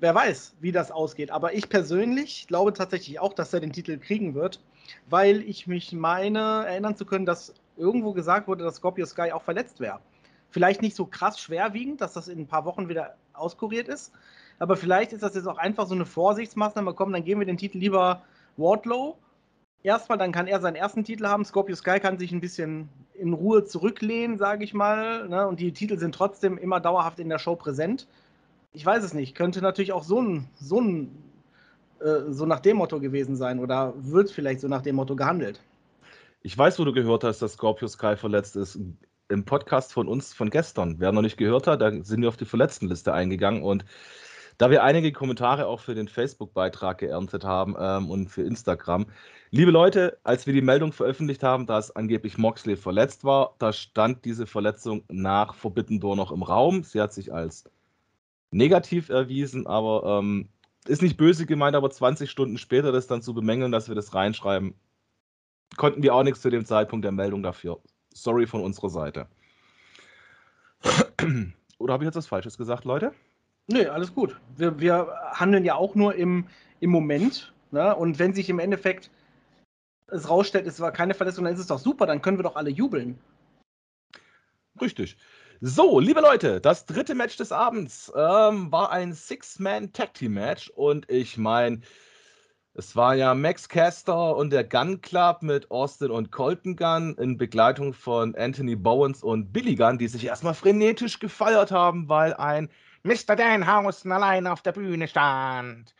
[0.00, 1.30] wer weiß, wie das ausgeht.
[1.30, 4.60] Aber ich persönlich glaube tatsächlich auch, dass er den Titel kriegen wird,
[5.08, 9.42] weil ich mich meine, erinnern zu können, dass irgendwo gesagt wurde, dass Scorpio Sky auch
[9.42, 10.00] verletzt wäre.
[10.50, 14.12] Vielleicht nicht so krass schwerwiegend, dass das in ein paar Wochen wieder auskuriert ist.
[14.58, 16.94] Aber vielleicht ist das jetzt auch einfach so eine Vorsichtsmaßnahme.
[16.94, 18.22] Komm, dann geben wir den Titel lieber
[18.56, 19.16] Wardlow.
[19.82, 21.44] Erstmal, dann kann er seinen ersten Titel haben.
[21.44, 25.28] Scorpio Sky kann sich ein bisschen in Ruhe zurücklehnen, sage ich mal.
[25.28, 25.46] Ne?
[25.46, 28.08] Und die Titel sind trotzdem immer dauerhaft in der Show präsent
[28.72, 31.10] ich weiß es nicht, könnte natürlich auch so ein, so ein,
[32.00, 35.60] äh, so nach dem Motto gewesen sein oder wird vielleicht so nach dem Motto gehandelt.
[36.42, 38.78] Ich weiß, wo du gehört hast, dass Scorpio Sky verletzt ist.
[39.28, 40.96] Im Podcast von uns von gestern.
[41.00, 43.84] Wer noch nicht gehört hat, da sind wir auf die Verletztenliste eingegangen und
[44.58, 49.06] Da wir einige Kommentare auch für den Facebook-Beitrag geerntet haben ähm, und für Instagram.
[49.50, 54.24] Liebe Leute, als wir die Meldung veröffentlicht haben, dass angeblich Moxley verletzt war, da stand
[54.24, 56.82] diese Verletzung nach Forbidden Door noch im Raum.
[56.82, 57.64] Sie hat sich als
[58.50, 60.48] negativ erwiesen, aber ähm,
[60.86, 64.14] ist nicht böse gemeint, aber 20 Stunden später das dann zu bemängeln, dass wir das
[64.14, 64.74] reinschreiben,
[65.76, 67.80] konnten wir auch nichts zu dem Zeitpunkt der Meldung dafür.
[68.22, 69.26] Sorry von unserer Seite.
[71.78, 73.12] Oder habe ich jetzt was Falsches gesagt, Leute?
[73.66, 74.38] Nee, alles gut.
[74.56, 76.46] Wir, wir handeln ja auch nur im,
[76.80, 77.52] im Moment.
[77.70, 77.94] Ne?
[77.94, 79.10] Und wenn sich im Endeffekt
[80.08, 82.56] es rausstellt, es war keine Verletzung, dann ist es doch super, dann können wir doch
[82.56, 83.18] alle jubeln.
[84.80, 85.16] Richtig.
[85.60, 91.80] So, liebe Leute, das dritte Match des Abends ähm, war ein Six-Man-Tag-Team-Match und ich meine,
[92.78, 97.36] es war ja Max Caster und der Gun Club mit Austin und Colton Gun in
[97.36, 102.70] Begleitung von Anthony Bowens und Billy Gunn, die sich erstmal frenetisch gefeiert haben, weil ein
[103.02, 103.34] Mr.
[103.34, 105.92] Danhausen allein auf der Bühne stand.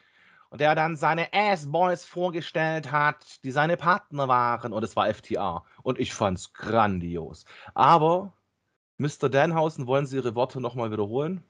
[0.51, 4.73] Und der dann seine Ass-Boys vorgestellt hat, die seine Partner waren.
[4.73, 5.65] Und es war FTA.
[5.83, 7.45] Und ich fand's grandios.
[7.75, 8.33] Aber,
[8.99, 9.29] Mr.
[9.29, 11.43] Danhausen, wollen Sie Ihre Worte nochmal wiederholen?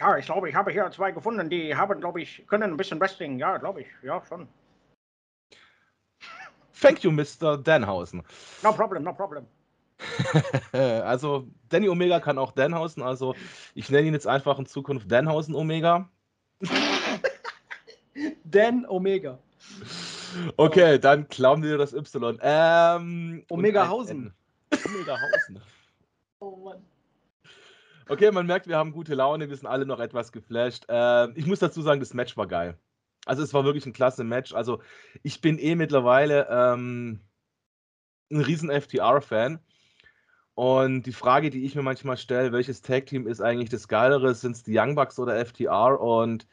[0.00, 3.00] Ja, ich glaube, ich habe hier zwei gefunden, die haben, glaube ich, können ein bisschen
[3.00, 3.38] Wrestling.
[3.38, 3.86] Ja, glaube ich.
[4.02, 4.48] Ja, schon.
[6.80, 7.56] Thank you, Mr.
[7.56, 8.22] Danhausen.
[8.62, 9.46] No problem, no problem.
[10.72, 13.02] also, Danny Omega kann auch Danhausen.
[13.02, 13.34] Also,
[13.74, 16.08] ich nenne ihn jetzt einfach in Zukunft Danhausen Omega.
[18.44, 19.38] Dan Omega.
[20.56, 22.38] Okay, dann klauen wir das Y.
[22.42, 24.32] Ähm, Omega Hausen.
[24.84, 25.60] Omega Hausen.
[26.40, 26.84] Oh Mann.
[28.08, 30.84] Okay, man merkt, wir haben gute Laune, wir sind alle noch etwas geflasht.
[30.88, 32.78] Äh, ich muss dazu sagen, das Match war geil.
[33.26, 34.52] Also es war wirklich ein klasse Match.
[34.52, 34.80] Also
[35.22, 37.20] ich bin eh mittlerweile ähm,
[38.30, 39.58] ein riesen FTR-Fan.
[40.54, 44.34] Und die Frage, die ich mir manchmal stelle, welches Tag-Team ist eigentlich das Geilere?
[44.34, 46.00] Sind es die Young Bucks oder FTR?
[46.00, 46.46] Und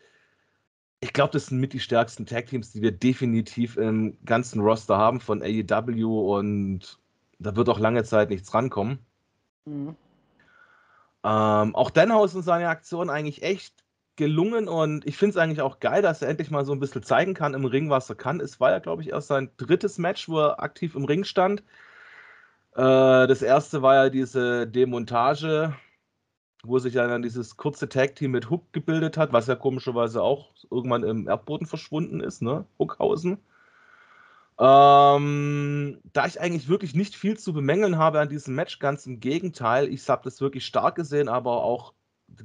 [1.01, 5.19] ich glaube, das sind mit die stärksten Tag-Teams, die wir definitiv im ganzen Roster haben
[5.19, 6.35] von AEW.
[6.35, 6.99] Und
[7.39, 8.99] da wird auch lange Zeit nichts rankommen.
[9.65, 9.95] Mhm.
[11.23, 13.75] Ähm, auch Denhausen seine Aktion eigentlich echt
[14.15, 17.03] gelungen und ich finde es eigentlich auch geil, dass er endlich mal so ein bisschen
[17.03, 18.39] zeigen kann im Ring, was er kann.
[18.39, 21.63] Es war ja, glaube ich, erst sein drittes Match, wo er aktiv im Ring stand.
[22.75, 25.75] Äh, das erste war ja diese Demontage,
[26.63, 30.53] wo sich ja dann dieses kurze Tag-Team mit Hook gebildet hat, was ja komischerweise auch
[30.69, 32.65] irgendwann im Erdboden verschwunden ist, ne?
[32.79, 33.39] Hookhausen.
[34.63, 39.19] Ähm, da ich eigentlich wirklich nicht viel zu bemängeln habe an diesem Match, ganz im
[39.19, 41.95] Gegenteil, ich habe das wirklich stark gesehen, aber auch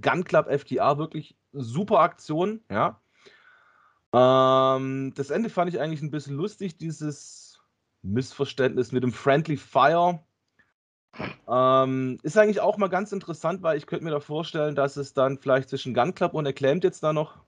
[0.00, 2.98] Gun Club FTA wirklich super Aktion, ja.
[4.14, 7.60] Ähm, das Ende fand ich eigentlich ein bisschen lustig, dieses
[8.00, 10.24] Missverständnis mit dem Friendly Fire.
[11.46, 15.12] Ähm, ist eigentlich auch mal ganz interessant, weil ich könnte mir da vorstellen, dass es
[15.12, 17.44] dann vielleicht zwischen Gun Club und Acclaimed jetzt da noch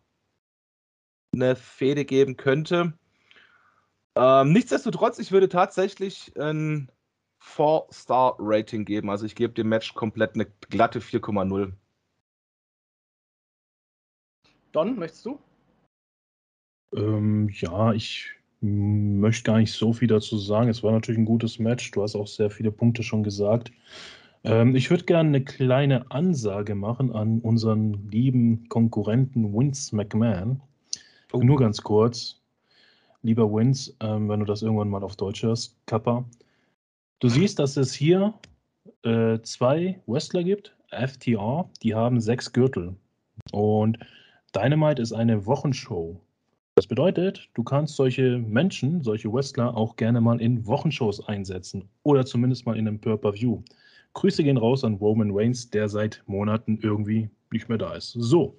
[1.33, 2.98] eine Fehde geben könnte.
[4.19, 6.91] Ähm, nichtsdestotrotz, ich würde tatsächlich ein
[7.41, 9.11] 4-Star-Rating geben.
[9.11, 11.73] Also ich gebe dem Match komplett eine glatte 4,0.
[14.73, 15.39] Don, möchtest du?
[16.97, 20.69] Ähm, ja, ich möchte gar nicht so viel dazu sagen.
[20.69, 21.93] Es war natürlich ein gutes Match.
[21.93, 23.71] Du hast auch sehr viele Punkte schon gesagt.
[24.43, 30.61] Ähm, ich würde gerne eine kleine Ansage machen an unseren lieben Konkurrenten Vince McMahon.
[31.33, 31.41] Oh.
[31.41, 32.39] Nur ganz kurz
[33.23, 36.25] lieber Wins, ähm, wenn du das irgendwann mal auf Deutsch hörst, Kappa.
[37.21, 38.35] Du siehst, dass es hier
[39.03, 42.95] äh, zwei Wrestler gibt, FTR, die haben sechs Gürtel.
[43.53, 43.99] Und
[44.55, 46.21] Dynamite ist eine Wochenshow.
[46.77, 52.25] Das bedeutet, du kannst solche Menschen, solche Wrestler auch gerne mal in Wochenshows einsetzen oder
[52.25, 53.63] zumindest mal in einem Pay-Per-View.
[54.15, 58.13] Grüße gehen raus an Roman Reigns, der seit Monaten irgendwie nicht mehr da ist.
[58.13, 58.57] So.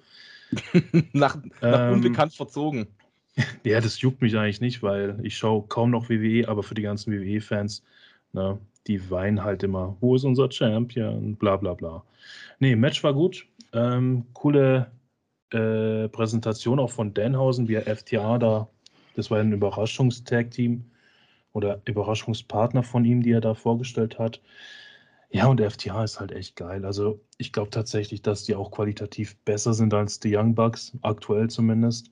[1.12, 2.88] nach, nach ähm, unbekannt verzogen.
[3.64, 6.82] Ja, das juckt mich eigentlich nicht, weil ich schaue kaum noch WWE, aber für die
[6.82, 7.84] ganzen WWE-Fans,
[8.32, 12.04] ne, die weinen halt immer, wo ist unser Champion, bla bla bla.
[12.58, 13.46] Nee, Match war gut.
[13.72, 14.90] Ähm, coole
[15.52, 18.68] äh, Präsentation auch von Danhausen, wie er FTA da,
[19.16, 20.84] das war ein Überraschungstag-Team
[21.52, 24.40] oder Überraschungspartner von ihm, die er da vorgestellt hat.
[25.30, 26.84] Ja, und FTA ist halt echt geil.
[26.84, 31.48] Also ich glaube tatsächlich, dass die auch qualitativ besser sind als die Young Bucks, aktuell
[31.50, 32.10] zumindest.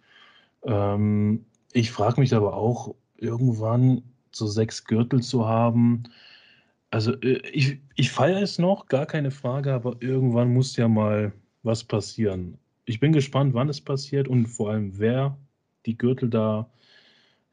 [0.65, 6.05] Ähm, ich frage mich aber auch, irgendwann so sechs Gürtel zu haben.
[6.91, 11.33] Also äh, ich, ich feiere es noch, gar keine Frage, aber irgendwann muss ja mal
[11.63, 12.59] was passieren.
[12.87, 15.37] Ich bin gespannt, wann es passiert und vor allem, wer
[15.87, 16.71] die Gürtel da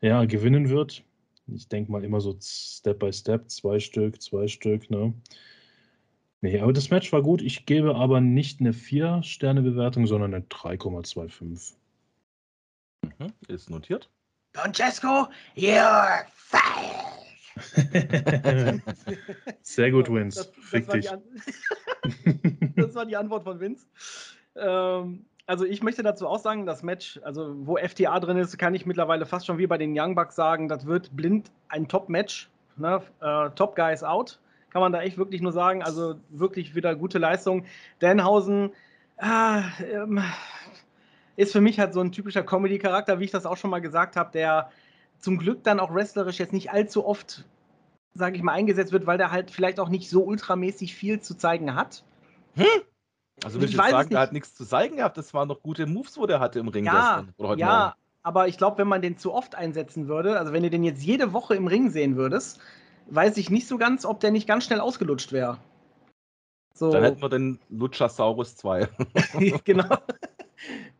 [0.02, 1.04] ja, gewinnen wird.
[1.48, 4.90] Ich denke mal immer so Step by Step, zwei Stück, zwei Stück.
[4.90, 5.14] Ne?
[6.42, 7.42] Nee, aber das Match war gut.
[7.42, 11.74] Ich gebe aber nicht eine 4-Sterne-Bewertung, sondern eine 3,25.
[13.20, 14.10] Mhm, ist notiert.
[14.54, 17.26] Francesco, you're fired.
[19.62, 20.38] Sehr gut, Vince.
[20.38, 21.12] Das, das, Fick war die dich.
[22.76, 23.86] Das war die Antwort von Vince.
[24.56, 28.76] Ähm, also ich möchte dazu auch sagen, das Match, also wo FTA drin ist, kann
[28.76, 32.50] ich mittlerweile fast schon wie bei den Young Bucks sagen, das wird blind ein Top-Match.
[32.78, 33.02] Ne?
[33.22, 34.40] Äh, Top Guys out,
[34.70, 35.84] kann man da echt wirklich nur sagen.
[35.84, 37.66] Also wirklich wieder gute Leistung.
[38.00, 38.72] Danhausen
[39.18, 40.22] ah, ähm,
[41.36, 44.16] ist für mich halt so ein typischer Comedy-Charakter, wie ich das auch schon mal gesagt
[44.16, 44.72] habe, der
[45.20, 47.46] zum Glück dann auch wrestlerisch jetzt nicht allzu oft,
[48.14, 51.36] sage ich mal, eingesetzt wird, weil der halt vielleicht auch nicht so ultramäßig viel zu
[51.36, 52.04] zeigen hat.
[53.44, 55.18] Also willst Ich jetzt sagen, der hat nichts zu zeigen gehabt?
[55.18, 57.80] Das waren noch gute Moves, wo der hatte im Ring Ja, gestern oder heute ja,
[57.80, 57.94] Morgen.
[58.24, 61.04] aber ich glaube, wenn man den zu oft einsetzen würde, also wenn du den jetzt
[61.04, 62.60] jede Woche im Ring sehen würdest,
[63.08, 65.58] weiß ich nicht so ganz, ob der nicht ganz schnell ausgelutscht wäre.
[66.74, 68.88] So, Dann hätten wir den Luchasaurus 2.
[69.64, 69.98] genau.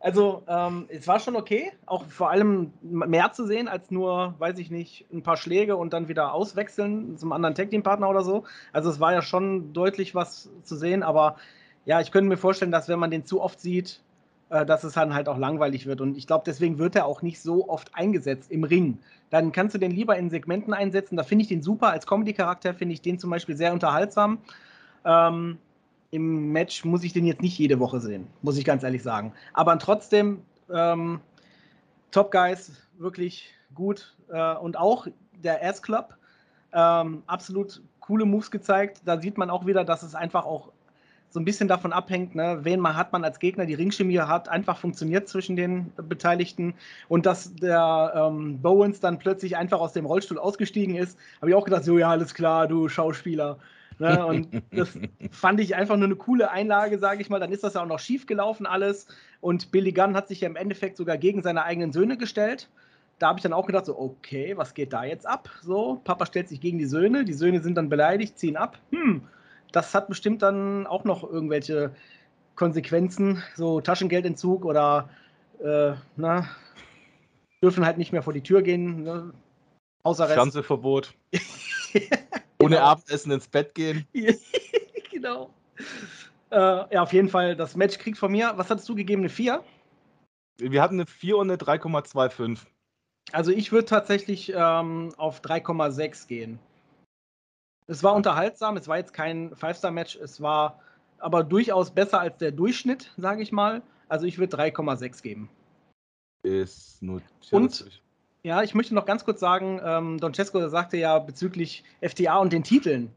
[0.00, 4.58] Also, ähm, es war schon okay, auch vor allem mehr zu sehen als nur, weiß
[4.58, 8.22] ich nicht, ein paar Schläge und dann wieder auswechseln zum anderen Tag Team Partner oder
[8.22, 8.44] so.
[8.72, 11.36] Also, es war ja schon deutlich was zu sehen, aber
[11.84, 14.02] ja, ich könnte mir vorstellen, dass wenn man den zu oft sieht,
[14.50, 16.00] äh, dass es dann halt auch langweilig wird.
[16.00, 18.98] Und ich glaube, deswegen wird er auch nicht so oft eingesetzt im Ring.
[19.30, 21.16] Dann kannst du den lieber in Segmenten einsetzen.
[21.16, 21.88] Da finde ich den super.
[21.90, 24.38] Als Comedy-Charakter finde ich den zum Beispiel sehr unterhaltsam.
[25.04, 25.58] Ähm,
[26.16, 29.34] Im Match muss ich den jetzt nicht jede Woche sehen, muss ich ganz ehrlich sagen.
[29.52, 30.40] Aber trotzdem,
[30.72, 31.20] ähm,
[32.10, 34.16] Top Guys, wirklich gut.
[34.30, 35.06] Äh, und auch
[35.44, 36.16] der S-Club,
[36.72, 39.02] ähm, absolut coole Moves gezeigt.
[39.04, 40.72] Da sieht man auch wieder, dass es einfach auch
[41.28, 43.66] so ein bisschen davon abhängt, ne, wen man hat man als Gegner.
[43.66, 46.72] Die Ringchemie hat einfach funktioniert zwischen den Beteiligten.
[47.08, 51.54] Und dass der ähm, Bowens dann plötzlich einfach aus dem Rollstuhl ausgestiegen ist, habe ich
[51.54, 53.58] auch gedacht, so ja, alles klar, du Schauspieler.
[53.98, 54.98] Ne, und das
[55.30, 57.40] fand ich einfach nur eine coole Einlage, sage ich mal.
[57.40, 59.06] Dann ist das ja auch noch schief gelaufen alles.
[59.40, 62.68] Und Billy Gunn hat sich ja im Endeffekt sogar gegen seine eigenen Söhne gestellt.
[63.18, 65.48] Da habe ich dann auch gedacht, so, okay, was geht da jetzt ab?
[65.62, 68.78] So, Papa stellt sich gegen die Söhne, die Söhne sind dann beleidigt, ziehen ab.
[68.90, 69.22] Hm,
[69.72, 71.92] das hat bestimmt dann auch noch irgendwelche
[72.56, 75.08] Konsequenzen, so Taschengeldentzug oder
[75.62, 76.46] äh, na,
[77.62, 79.04] dürfen halt nicht mehr vor die Tür gehen.
[79.04, 79.32] Ne?
[80.04, 80.34] Hausarrest.
[80.34, 81.14] Fernsehverbot.
[82.66, 82.86] Ohne Genau.
[82.88, 84.06] Abendessen ins Bett gehen.
[85.10, 85.54] genau.
[86.50, 86.56] Äh,
[86.94, 89.64] ja, auf jeden Fall, das Match kriegt von mir, was hattest du gegeben, eine 4?
[90.58, 92.60] Wir hatten eine 4 und eine 3,25.
[93.32, 96.58] Also ich würde tatsächlich ähm, auf 3,6 gehen.
[97.88, 100.80] Es war unterhaltsam, es war jetzt kein Five-Star-Match, es war
[101.18, 103.82] aber durchaus besser als der Durchschnitt, sage ich mal.
[104.08, 105.48] Also ich würde 3,6 geben.
[106.42, 107.52] Ist notiert.
[107.52, 108.00] Und-
[108.46, 112.52] Ja, ich möchte noch ganz kurz sagen, ähm, Don Cesco sagte ja bezüglich FTA und
[112.52, 113.10] den Titeln,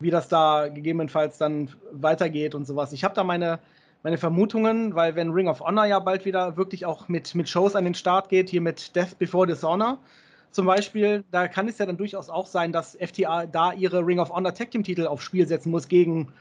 [0.00, 2.94] wie das da gegebenenfalls dann weitergeht und sowas.
[2.94, 3.58] Ich habe da meine,
[4.02, 7.76] meine Vermutungen, weil wenn Ring of Honor ja bald wieder wirklich auch mit, mit Shows
[7.76, 9.98] an den Start geht, hier mit Death Before Dishonor
[10.50, 14.18] zum Beispiel, da kann es ja dann durchaus auch sein, dass FTA da ihre Ring
[14.18, 16.32] of Honor Tag Team Titel aufs Spiel setzen muss gegen,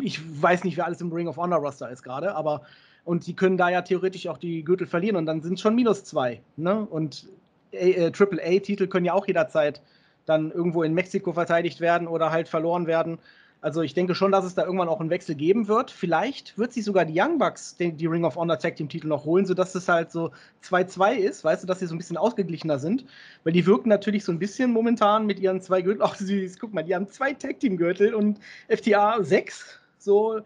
[0.00, 2.62] ich weiß nicht, wer alles im Ring of Honor Roster ist gerade, aber
[3.04, 5.74] und die können da ja theoretisch auch die Gürtel verlieren und dann sind es schon
[5.74, 6.40] minus zwei.
[6.56, 6.86] Ne?
[6.88, 7.28] Und
[7.72, 9.82] äh, AAA-Titel können ja auch jederzeit
[10.24, 13.18] dann irgendwo in Mexiko verteidigt werden oder halt verloren werden.
[13.62, 15.92] Also ich denke schon, dass es da irgendwann auch einen Wechsel geben wird.
[15.92, 19.06] Vielleicht wird sich sogar die Young Bucks die, die Ring of Honor Tag Team Titel
[19.06, 20.32] noch holen, sodass es halt so
[20.64, 23.04] 2-2 ist, weißt du, dass sie so ein bisschen ausgeglichener sind.
[23.44, 26.58] Weil die wirken natürlich so ein bisschen momentan mit ihren zwei Gürteln auch süß.
[26.58, 29.78] Guck mal, die haben zwei Tag Team Gürtel und FTA sechs.
[29.98, 30.40] So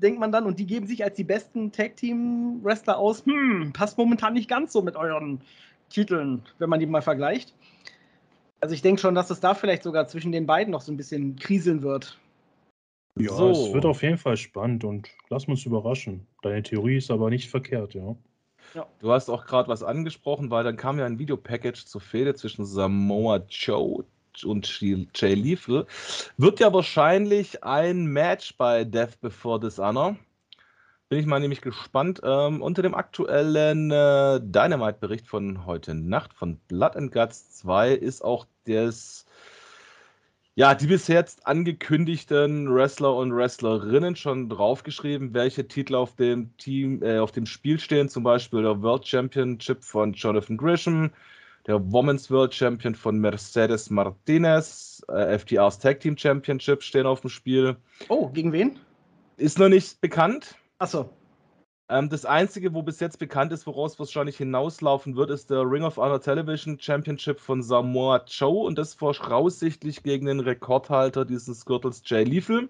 [0.00, 3.24] denkt man dann, und die geben sich als die besten Tag Team Wrestler aus.
[3.26, 5.40] Hm, passt momentan nicht ganz so mit euren
[5.90, 7.54] Titeln, wenn man die mal vergleicht.
[8.60, 10.96] Also ich denke schon, dass es da vielleicht sogar zwischen den beiden noch so ein
[10.96, 12.18] bisschen kriseln wird.
[13.18, 13.50] Ja, So.
[13.50, 16.26] es wird auf jeden Fall spannend und lass uns überraschen.
[16.42, 18.16] Deine Theorie ist aber nicht verkehrt, ja.
[19.00, 22.64] Du hast auch gerade was angesprochen, weil dann kam ja ein Videopackage zur Fehde zwischen
[22.64, 24.04] Samoa Joe
[24.44, 25.86] und Jay Lethal.
[26.36, 30.16] Wird ja wahrscheinlich ein Match bei Death Before Dishonor.
[31.08, 32.20] Bin ich mal nämlich gespannt.
[32.22, 38.22] Ähm, unter dem aktuellen äh, Dynamite-Bericht von heute Nacht von Blood and Guts 2 ist
[38.22, 39.24] auch das,
[40.54, 47.02] ja, die bis jetzt angekündigten Wrestler und Wrestlerinnen schon draufgeschrieben, welche Titel auf dem Team,
[47.02, 48.10] äh, auf dem Spiel stehen.
[48.10, 51.10] Zum Beispiel der World Championship von Jonathan Grisham,
[51.68, 57.30] der Women's World Champion von Mercedes Martinez, äh, FTR's Tag Team Championship stehen auf dem
[57.30, 57.76] Spiel.
[58.08, 58.80] Oh, gegen wen?
[59.36, 60.56] Ist noch nicht bekannt.
[60.78, 61.10] Achso.
[61.90, 65.84] Ähm, das Einzige, wo bis jetzt bekannt ist, woraus wahrscheinlich hinauslaufen wird, ist der Ring
[65.84, 72.02] of Honor Television Championship von Samoa Joe und das voraussichtlich gegen den Rekordhalter dieses Gürtels
[72.04, 72.68] Jay Lethal.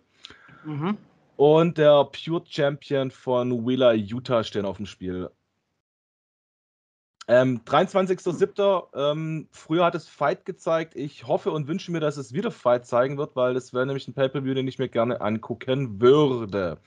[0.64, 0.96] mhm.
[1.36, 5.30] und der Pure Champion von Wheeler Utah stehen auf dem Spiel.
[7.28, 8.86] Ähm, 23.07.
[8.94, 10.96] Ähm, früher hat es Fight gezeigt.
[10.96, 14.08] Ich hoffe und wünsche mir, dass es wieder Fight zeigen wird, weil das wäre nämlich
[14.08, 16.78] ein Pay-Per-View, den ich mir gerne angucken würde.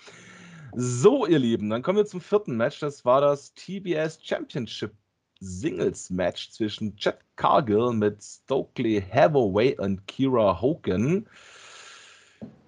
[0.74, 2.80] So, ihr Lieben, dann kommen wir zum vierten Match.
[2.80, 4.94] Das war das TBS Championship
[5.42, 11.28] Singles Match zwischen Chad Cargill mit Stokely Hathaway und Kira Hogan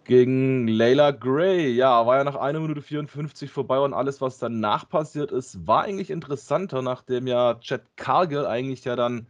[0.06, 1.70] gegen Layla Gray.
[1.72, 5.84] Ja, war ja nach 1 Minute 54 vorbei und alles, was danach passiert ist, war
[5.84, 9.28] eigentlich interessanter, nachdem ja Chad Cargill eigentlich ja dann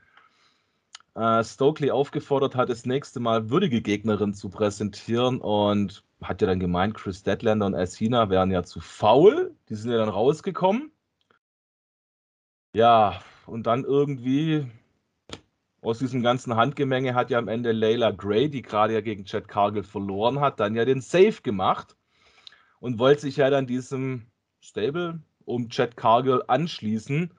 [1.15, 6.59] äh, Stokely aufgefordert hat, das nächste Mal würdige Gegnerin zu präsentieren und hat ja dann
[6.59, 9.53] gemeint, Chris Deadlander und Asina wären ja zu faul.
[9.69, 10.91] Die sind ja dann rausgekommen.
[12.75, 14.67] Ja, und dann irgendwie
[15.83, 19.47] aus diesem ganzen Handgemenge hat ja am Ende Layla Gray, die gerade ja gegen Chad
[19.47, 21.95] Cargill verloren hat, dann ja den Save gemacht
[22.79, 24.27] und wollte sich ja dann diesem
[24.61, 27.33] Stable um Chad Cargill anschließen.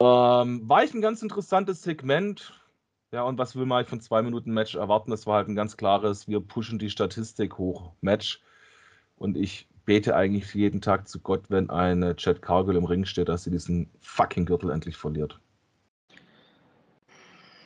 [0.00, 2.58] Ähm, war ich ein ganz interessantes Segment.
[3.12, 5.10] Ja, und was will man von zwei Minuten Match erwarten?
[5.10, 8.40] Das war halt ein ganz klares, wir pushen die Statistik hoch Match.
[9.16, 13.28] Und ich bete eigentlich jeden Tag zu Gott, wenn eine Chad Cargill im Ring steht,
[13.28, 15.38] dass sie diesen fucking Gürtel endlich verliert.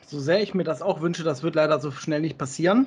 [0.07, 2.87] So sehr ich mir das auch wünsche, das wird leider so schnell nicht passieren.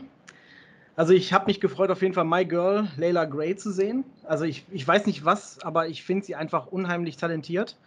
[0.95, 4.03] Also ich habe mich gefreut, auf jeden Fall My Girl Layla Gray zu sehen.
[4.24, 7.78] Also ich, ich weiß nicht was, aber ich finde sie einfach unheimlich talentiert.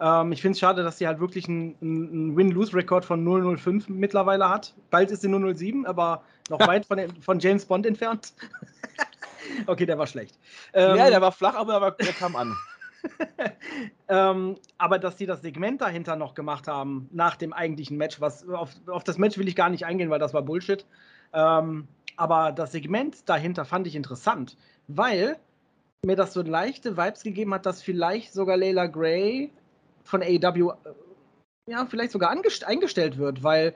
[0.00, 3.24] Ähm, ich finde es schade, dass sie halt wirklich einen, einen Win-Lose-Rekord von
[3.58, 4.74] 005 mittlerweile hat.
[4.90, 8.32] Bald ist sie 007, aber noch weit von, von James Bond entfernt.
[9.66, 10.38] okay, der war schlecht.
[10.72, 12.56] Ähm, ja, der war flach, aber der kam an.
[14.08, 18.48] ähm, aber dass sie das Segment dahinter noch gemacht haben, nach dem eigentlichen Match, was
[18.48, 20.86] auf, auf das Match will ich gar nicht eingehen, weil das war Bullshit.
[21.32, 24.56] Ähm, aber das Segment dahinter fand ich interessant,
[24.88, 25.36] weil
[26.04, 29.52] mir das so leichte Vibes gegeben hat, dass vielleicht sogar Layla Gray
[30.04, 30.74] von AEW äh,
[31.68, 33.74] ja, vielleicht sogar eingestellt wird, weil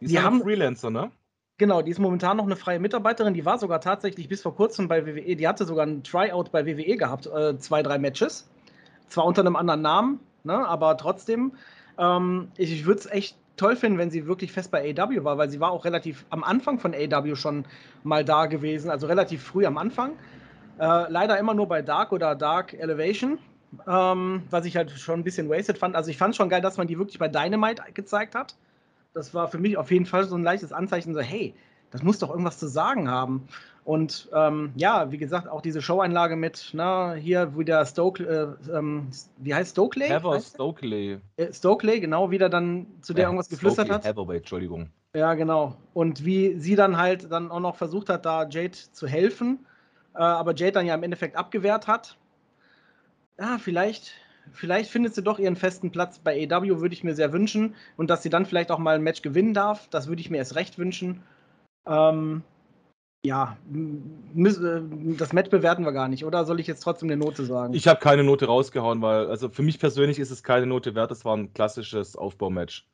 [0.00, 1.10] die, die haben Freelancer, ne?
[1.58, 3.34] Genau, die ist momentan noch eine freie Mitarbeiterin.
[3.34, 5.36] Die war sogar tatsächlich bis vor kurzem bei WWE.
[5.36, 8.48] Die hatte sogar ein Tryout bei WWE gehabt, äh, zwei, drei Matches.
[9.08, 11.52] Zwar unter einem anderen Namen, ne, aber trotzdem.
[11.98, 15.36] Ähm, ich ich würde es echt toll finden, wenn sie wirklich fest bei AW war,
[15.36, 17.66] weil sie war auch relativ am Anfang von AW schon
[18.02, 20.12] mal da gewesen, also relativ früh am Anfang.
[20.78, 23.38] Äh, leider immer nur bei Dark oder Dark Elevation,
[23.86, 25.94] ähm, was ich halt schon ein bisschen wasted fand.
[25.96, 28.56] Also ich fand schon geil, dass man die wirklich bei Dynamite gezeigt hat
[29.12, 31.54] das war für mich auf jeden Fall so ein leichtes Anzeichen, so, hey,
[31.90, 33.46] das muss doch irgendwas zu sagen haben.
[33.84, 39.08] Und ähm, ja, wie gesagt, auch diese Showeinlage mit, na, hier wieder Stokely, äh, ähm,
[39.38, 40.06] wie heißt Stokely?
[40.06, 41.18] Heather Stokely.
[41.36, 44.16] Äh, Stokely, genau, wieder dann zu der ja, irgendwas geflüstert Stokely, hat.
[44.16, 44.90] Hathaway, Entschuldigung.
[45.14, 45.76] Ja, genau.
[45.94, 49.66] Und wie sie dann halt dann auch noch versucht hat, da Jade zu helfen,
[50.14, 52.16] äh, aber Jade dann ja im Endeffekt abgewehrt hat.
[53.38, 54.12] Ja, vielleicht
[54.50, 57.74] vielleicht findet sie doch ihren festen Platz bei AEW, würde ich mir sehr wünschen.
[57.96, 60.38] Und dass sie dann vielleicht auch mal ein Match gewinnen darf, das würde ich mir
[60.38, 61.22] erst recht wünschen.
[61.86, 62.42] Ähm,
[63.24, 64.80] ja, äh,
[65.16, 67.72] das Match bewerten wir gar nicht, oder soll ich jetzt trotzdem eine Note sagen?
[67.74, 71.10] Ich habe keine Note rausgehauen, weil, also für mich persönlich ist es keine Note wert,
[71.10, 72.84] das war ein klassisches Aufbaumatch.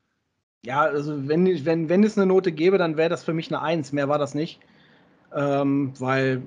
[0.65, 3.61] Ja, also wenn, wenn, wenn es eine Note gäbe, dann wäre das für mich eine
[3.61, 4.59] Eins, mehr war das nicht.
[5.33, 6.43] Ähm, weil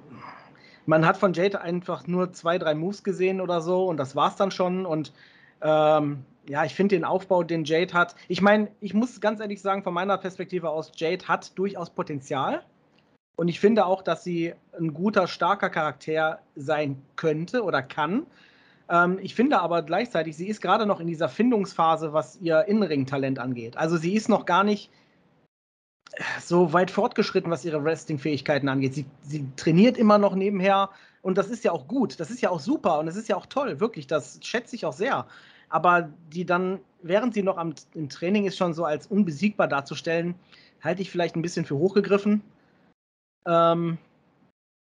[0.87, 4.37] man hat von Jade einfach nur zwei, drei Moves gesehen oder so und das war's
[4.37, 4.87] dann schon.
[4.87, 5.12] Und
[5.61, 8.16] ähm, ja, ich finde den Aufbau, den Jade hat.
[8.28, 12.62] Ich meine, ich muss ganz ehrlich sagen, von meiner Perspektive aus, Jade hat durchaus Potenzial.
[13.37, 18.26] Und ich finde auch, dass sie ein guter, starker Charakter sein könnte oder kann.
[18.89, 23.39] Ähm, ich finde aber gleichzeitig, sie ist gerade noch in dieser Findungsphase, was ihr Innenring-Talent
[23.39, 23.76] angeht.
[23.76, 24.91] Also sie ist noch gar nicht
[26.41, 28.95] so weit fortgeschritten, was ihre Wrestling-Fähigkeiten angeht.
[28.95, 30.91] Sie, sie, trainiert immer noch nebenher
[31.23, 33.37] und das ist ja auch gut, das ist ja auch super und das ist ja
[33.37, 35.27] auch toll, wirklich, das schätze ich auch sehr.
[35.69, 40.35] Aber die dann, während sie noch am, im Training ist, schon so als unbesiegbar darzustellen,
[40.83, 42.43] halte ich vielleicht ein bisschen für hochgegriffen.
[43.47, 43.97] Ähm,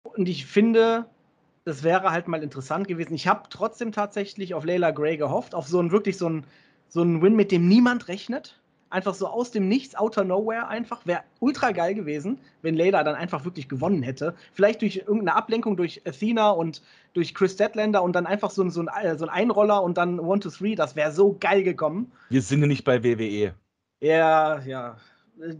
[0.04, 1.06] und ich finde,
[1.64, 3.14] das wäre halt mal interessant gewesen.
[3.14, 6.46] Ich habe trotzdem tatsächlich auf Layla Gray gehofft, auf so einen wirklich so einen,
[6.88, 8.60] so einen Win, mit dem niemand rechnet
[8.90, 11.06] einfach so aus dem Nichts, outer nowhere einfach.
[11.06, 14.34] Wäre ultra geil gewesen, wenn Layla dann einfach wirklich gewonnen hätte.
[14.52, 16.82] Vielleicht durch irgendeine Ablenkung durch Athena und
[17.12, 20.20] durch Chris Deadlander und dann einfach so, ein, so, ein, so ein Einroller und dann
[20.20, 20.74] One, Two, Three.
[20.74, 22.12] Das wäre so geil gekommen.
[22.28, 23.54] Wir sind ja nicht bei WWE.
[24.00, 24.96] Ja, ja.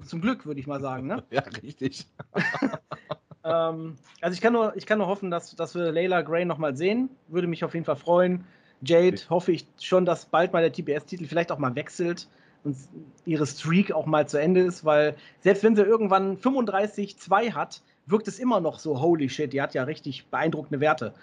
[0.06, 1.06] Zum Glück, würde ich mal sagen.
[1.06, 1.22] Ne?
[1.30, 2.06] ja, richtig.
[3.44, 6.76] ähm, also ich kann, nur, ich kann nur hoffen, dass, dass wir Layla Gray nochmal
[6.76, 7.10] sehen.
[7.28, 8.44] Würde mich auf jeden Fall freuen.
[8.82, 12.28] Jade hoffe ich schon, dass bald mal der TBS-Titel vielleicht auch mal wechselt
[12.66, 12.76] und
[13.24, 18.28] ihre Streak auch mal zu Ende ist, weil selbst wenn sie irgendwann 35-2 hat, wirkt
[18.28, 21.14] es immer noch so, holy shit, die hat ja richtig beeindruckende Werte.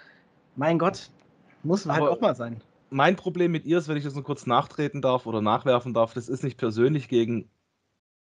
[0.56, 1.10] Mein Gott,
[1.64, 2.62] muss halt auch mal sein.
[2.90, 6.14] Mein Problem mit ihr ist, wenn ich das nur kurz nachtreten darf oder nachwerfen darf,
[6.14, 7.50] das ist nicht persönlich gegen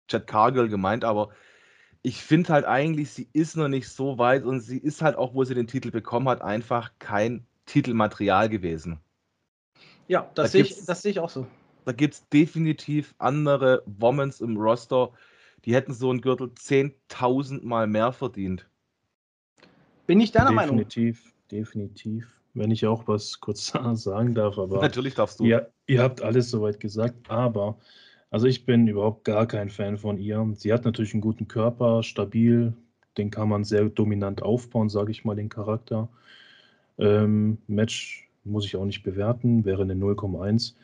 [0.08, 1.28] Chad Cargill gemeint, aber
[2.02, 5.34] ich finde halt eigentlich, sie ist noch nicht so weit und sie ist halt auch,
[5.34, 8.98] wo sie den Titel bekommen hat, einfach kein Titelmaterial gewesen.
[10.08, 11.46] Ja, das, da sehe ich, seh ich auch so.
[11.84, 15.12] Da gibt es definitiv andere Womens im Roster,
[15.64, 18.68] die hätten so einen Gürtel 10.000 Mal mehr verdient.
[20.06, 20.76] Bin ich deiner definitiv, Meinung?
[20.78, 22.40] Definitiv, definitiv.
[22.54, 24.80] Wenn ich auch was kurz sagen darf, aber.
[24.80, 25.44] Natürlich darfst du.
[25.44, 27.78] Ja, ihr habt alles soweit gesagt, aber
[28.30, 30.48] also ich bin überhaupt gar kein Fan von ihr.
[30.54, 32.72] Sie hat natürlich einen guten Körper, stabil,
[33.18, 36.08] den kann man sehr dominant aufbauen, sage ich mal, den Charakter.
[36.98, 40.74] Ähm, Match muss ich auch nicht bewerten, wäre eine 0,1.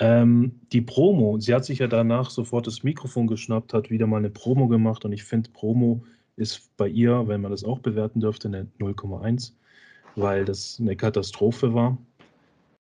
[0.00, 4.16] Ähm, die Promo, sie hat sich ja danach sofort das Mikrofon geschnappt, hat wieder mal
[4.16, 6.02] eine Promo gemacht und ich finde, Promo
[6.36, 9.52] ist bei ihr, wenn man das auch bewerten dürfte, eine 0,1,
[10.16, 11.98] weil das eine Katastrophe war.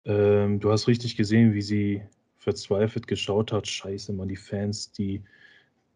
[0.04, 2.02] Ähm, du hast richtig gesehen, wie sie
[2.36, 5.22] verzweifelt geschaut hat, scheiße, man, die Fans, die,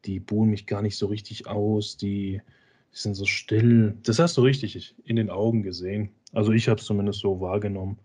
[0.04, 2.40] die buhen mich gar nicht so richtig aus, die,
[2.92, 3.98] die sind so still.
[4.04, 6.10] Das hast du richtig in den Augen gesehen.
[6.32, 7.98] Also ich habe es zumindest so wahrgenommen.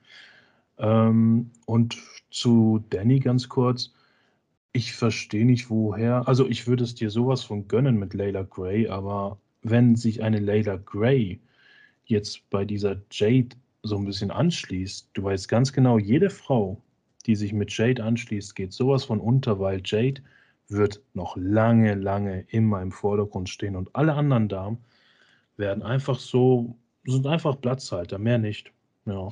[0.77, 1.97] Ähm, und
[2.31, 3.93] zu Danny ganz kurz.
[4.71, 6.27] Ich verstehe nicht, woher.
[6.27, 10.39] Also, ich würde es dir sowas von gönnen mit Layla Gray, aber wenn sich eine
[10.39, 11.39] Layla Gray
[12.05, 16.81] jetzt bei dieser Jade so ein bisschen anschließt, du weißt ganz genau, jede Frau,
[17.25, 20.21] die sich mit Jade anschließt, geht sowas von unter, weil Jade
[20.69, 24.77] wird noch lange, lange immer im Vordergrund stehen und alle anderen Damen
[25.57, 28.71] werden einfach so, sind einfach Platzhalter, mehr nicht.
[29.05, 29.29] Ja.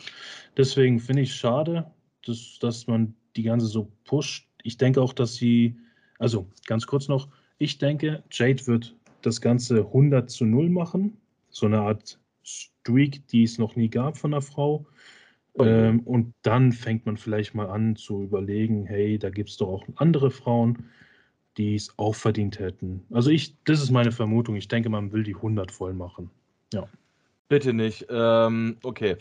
[0.57, 1.91] Deswegen finde ich es schade,
[2.25, 4.47] dass, dass man die ganze so pusht.
[4.63, 5.77] Ich denke auch, dass sie,
[6.19, 11.17] also ganz kurz noch, ich denke, Jade wird das Ganze 100 zu 0 machen.
[11.49, 14.85] So eine Art Streak, die es noch nie gab von einer Frau.
[15.59, 19.67] Ähm, und dann fängt man vielleicht mal an zu überlegen, hey, da gibt es doch
[19.67, 20.85] auch andere Frauen,
[21.57, 23.03] die es auch verdient hätten.
[23.11, 24.55] Also ich, das ist meine Vermutung.
[24.55, 26.31] Ich denke, man will die 100 voll machen.
[26.73, 26.87] Ja.
[27.51, 28.05] Bitte nicht.
[28.09, 29.17] Ähm, okay.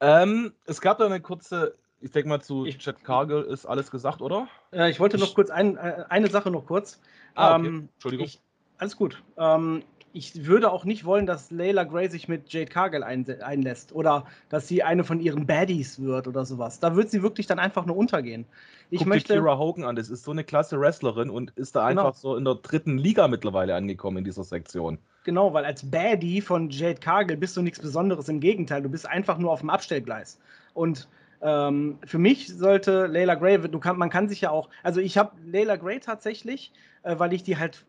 [0.00, 3.90] Ähm, es gab da eine kurze, ich denke mal zu ich, Chad Cargill ist alles
[3.90, 4.46] gesagt, oder?
[4.72, 7.00] Äh, ich wollte noch kurz ein, äh, eine Sache noch kurz.
[7.34, 7.66] Ah, okay.
[7.68, 8.26] Ähm, Entschuldigung.
[8.26, 8.40] Ich,
[8.76, 9.22] alles gut.
[9.38, 13.94] Ähm, ich würde auch nicht wollen, dass Layla Gray sich mit Jade Cargill ein, einlässt
[13.94, 16.78] oder dass sie eine von ihren Baddies wird oder sowas.
[16.78, 18.44] Da wird sie wirklich dann einfach nur untergehen.
[18.90, 21.88] Ich Guck möchte Kira Hogan an, das ist so eine klasse Wrestlerin und ist da
[21.88, 22.08] genau.
[22.08, 24.98] einfach so in der dritten Liga mittlerweile angekommen in dieser Sektion.
[25.24, 28.28] Genau, weil als Baddie von Jade Cargill bist du nichts Besonderes.
[28.28, 30.38] Im Gegenteil, du bist einfach nur auf dem Abstellgleis.
[30.74, 31.08] Und
[31.42, 35.18] ähm, für mich sollte Layla Gray, du kann, man kann sich ja auch, also ich
[35.18, 37.84] habe Layla Gray tatsächlich, äh, weil ich die halt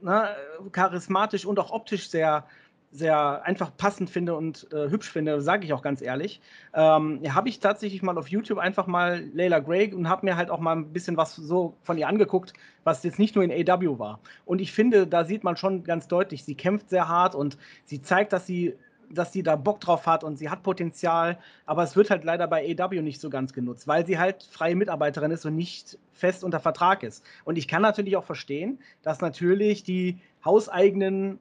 [0.00, 0.28] ne,
[0.72, 2.44] charismatisch und auch optisch sehr,
[2.92, 6.40] sehr einfach passend finde und äh, hübsch finde, sage ich auch ganz ehrlich,
[6.74, 10.50] ähm, habe ich tatsächlich mal auf YouTube einfach mal Layla Gray und habe mir halt
[10.50, 13.98] auch mal ein bisschen was so von ihr angeguckt, was jetzt nicht nur in AW
[13.98, 14.18] war.
[14.44, 18.02] Und ich finde, da sieht man schon ganz deutlich, sie kämpft sehr hart und sie
[18.02, 18.74] zeigt, dass sie
[19.12, 22.46] dass sie da Bock drauf hat und sie hat Potenzial, aber es wird halt leider
[22.46, 26.44] bei AW nicht so ganz genutzt, weil sie halt freie Mitarbeiterin ist und nicht fest
[26.44, 27.24] unter Vertrag ist.
[27.44, 31.40] Und ich kann natürlich auch verstehen, dass natürlich die hauseigenen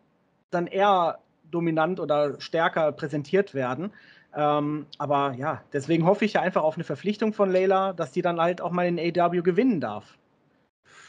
[0.49, 1.19] dann eher
[1.51, 3.91] dominant oder stärker präsentiert werden.
[4.35, 8.21] Ähm, aber ja, deswegen hoffe ich ja einfach auf eine Verpflichtung von Layla, dass die
[8.21, 10.17] dann halt auch mal in AW gewinnen darf.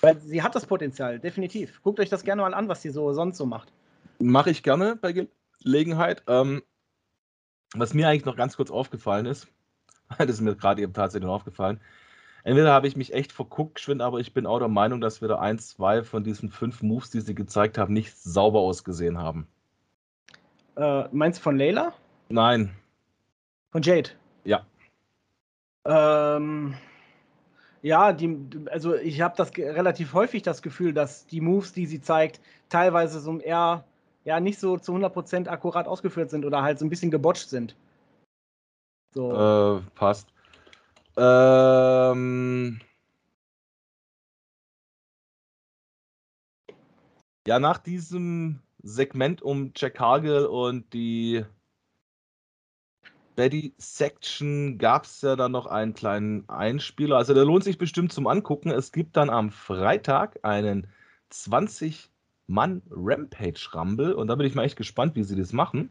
[0.01, 1.83] Weil sie hat das Potenzial, definitiv.
[1.83, 3.73] Guckt euch das gerne mal an, was sie so sonst so macht.
[4.19, 5.27] Mache ich gerne bei,
[5.63, 6.23] Gelegenheit.
[6.27, 6.63] Ähm,
[7.75, 9.47] was mir eigentlich noch ganz kurz aufgefallen ist,
[10.19, 11.81] das ist mir gerade eben tatsächlich noch aufgefallen.
[12.43, 15.29] Entweder habe ich mich echt verguckt, geschwind, aber ich bin auch der Meinung, dass wir
[15.29, 19.47] da ein, zwei von diesen fünf Moves, die sie gezeigt haben, nicht sauber ausgesehen haben.
[20.81, 21.93] Äh, meinst du von Layla?
[22.31, 22.75] Nein.
[23.71, 24.11] Von Jade?
[24.45, 24.65] Ja.
[25.85, 26.75] Ähm,
[27.83, 32.01] ja, die, also ich habe das relativ häufig das Gefühl, dass die Moves, die sie
[32.01, 33.85] zeigt, teilweise so eher
[34.25, 37.77] ja nicht so zu 100% akkurat ausgeführt sind oder halt so ein bisschen gebotcht sind.
[39.13, 39.33] So.
[39.33, 40.29] Äh, passt.
[41.19, 42.81] Ähm.
[47.47, 51.45] Ja, nach diesem Segment um Jack Hagel und die
[53.37, 57.17] Betty Section gab es ja dann noch einen kleinen Einspieler.
[57.17, 58.71] Also der lohnt sich bestimmt zum Angucken.
[58.71, 60.89] Es gibt dann am Freitag einen
[61.31, 62.11] 20
[62.47, 65.91] Mann Rampage Rumble und da bin ich mal echt gespannt, wie sie das machen,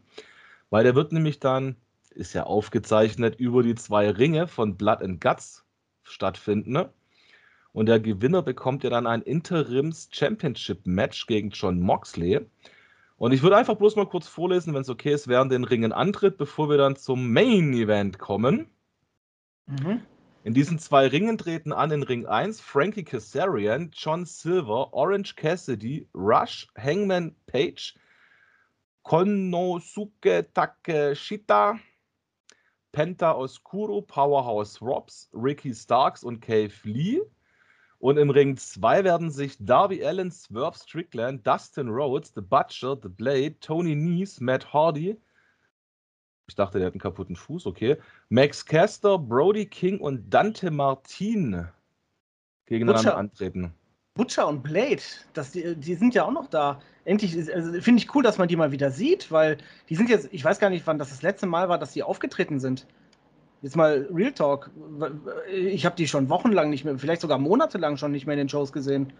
[0.68, 1.76] weil der wird nämlich dann,
[2.10, 5.64] ist ja aufgezeichnet, über die zwei Ringe von Blood and Guts
[6.02, 6.72] stattfinden.
[6.72, 6.92] Ne?
[7.72, 12.46] Und der Gewinner bekommt ja dann ein Interims Championship Match gegen John Moxley.
[13.20, 15.92] Und ich würde einfach bloß mal kurz vorlesen, wenn es okay ist, während den Ringen
[15.92, 18.70] antritt, bevor wir dann zum Main Event kommen.
[19.66, 20.00] Mhm.
[20.42, 26.08] In diesen zwei Ringen treten an in Ring 1 Frankie Kazarian, John Silver, Orange Cassidy,
[26.14, 27.94] Rush, Hangman Page,
[29.04, 31.78] Konosuke Takeshita,
[32.90, 37.20] Penta Oscuro, Powerhouse Robs, Ricky Starks und Cave Lee.
[38.00, 43.08] Und im Ring 2 werden sich Darby Allen, Swerve Strickland, Dustin Rhodes, The Butcher, The
[43.08, 45.16] Blade, Tony Nese, Matt Hardy,
[46.50, 47.96] ich dachte, der hat einen kaputten Fuß, okay,
[48.28, 51.68] Max Caster, Brody King und Dante Martin
[52.66, 53.74] gegeneinander Butcher, antreten.
[54.14, 56.80] Butcher und Blade, das, die, die sind ja auch noch da.
[57.04, 60.28] Endlich also, finde ich cool, dass man die mal wieder sieht, weil die sind jetzt,
[60.32, 62.86] ich weiß gar nicht, wann das das letzte Mal war, dass die aufgetreten sind.
[63.62, 64.70] Jetzt mal Real Talk.
[65.52, 68.48] Ich habe die schon wochenlang nicht mehr, vielleicht sogar monatelang schon nicht mehr in den
[68.48, 69.12] Shows gesehen.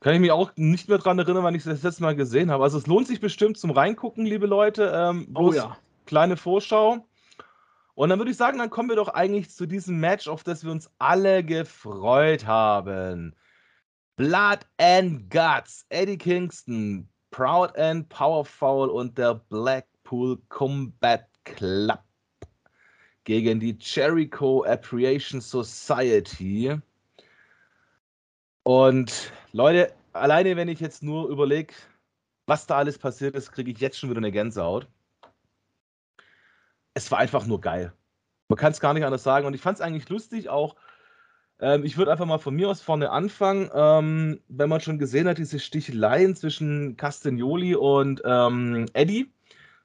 [0.00, 2.62] Kann ich mich auch nicht mehr daran erinnern, wann ich das letzte Mal gesehen habe.
[2.62, 4.92] Also es lohnt sich bestimmt zum Reingucken, liebe Leute.
[4.94, 5.76] Ähm, oh ja.
[6.06, 7.06] Kleine Vorschau.
[7.94, 10.62] Und dann würde ich sagen, dann kommen wir doch eigentlich zu diesem Match, auf das
[10.62, 13.34] wir uns alle gefreut haben.
[14.14, 22.00] Blood and Guts, Eddie Kingston, Proud and Powerful und der Blackpool Combat Club
[23.28, 26.74] gegen die Jericho Appreciation Society.
[28.62, 31.74] Und Leute, alleine wenn ich jetzt nur überlege,
[32.46, 34.88] was da alles passiert ist, kriege ich jetzt schon wieder eine Gänsehaut.
[36.94, 37.92] Es war einfach nur geil.
[38.48, 39.46] Man kann es gar nicht anders sagen.
[39.46, 40.76] Und ich fand es eigentlich lustig auch.
[41.60, 43.70] Ähm, ich würde einfach mal von mir aus vorne anfangen.
[43.74, 49.30] Ähm, wenn man schon gesehen hat, diese Sticheleien zwischen Castagnoli und ähm, Eddie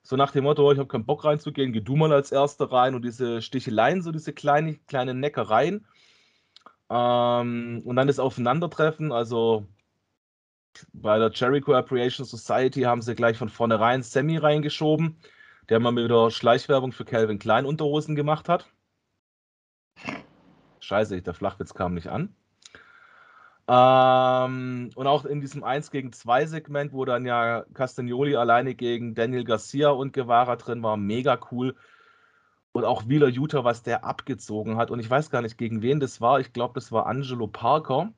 [0.03, 2.93] so nach dem Motto, ich habe keinen Bock reinzugehen, geh du mal als Erster rein
[2.93, 5.87] und diese Sticheleien, so diese kleine, kleinen Neckereien.
[6.89, 9.65] Ähm, und dann das Aufeinandertreffen, also
[10.91, 15.17] bei der Jericho Appreciation Society haben sie gleich von vornherein Sammy reingeschoben,
[15.69, 18.67] der mal wieder Schleichwerbung für Calvin Klein Unterhosen gemacht hat.
[20.81, 22.35] Scheiße, der Flachwitz kam nicht an.
[23.67, 29.15] Ähm, und auch in diesem 1 gegen 2 Segment, wo dann ja Castagnoli alleine gegen
[29.15, 31.75] Daniel Garcia und Guevara drin war, mega cool.
[32.73, 34.91] Und auch Wheeler Utah, was der abgezogen hat.
[34.91, 36.39] Und ich weiß gar nicht, gegen wen das war.
[36.39, 38.11] Ich glaube, das war Angelo Parker.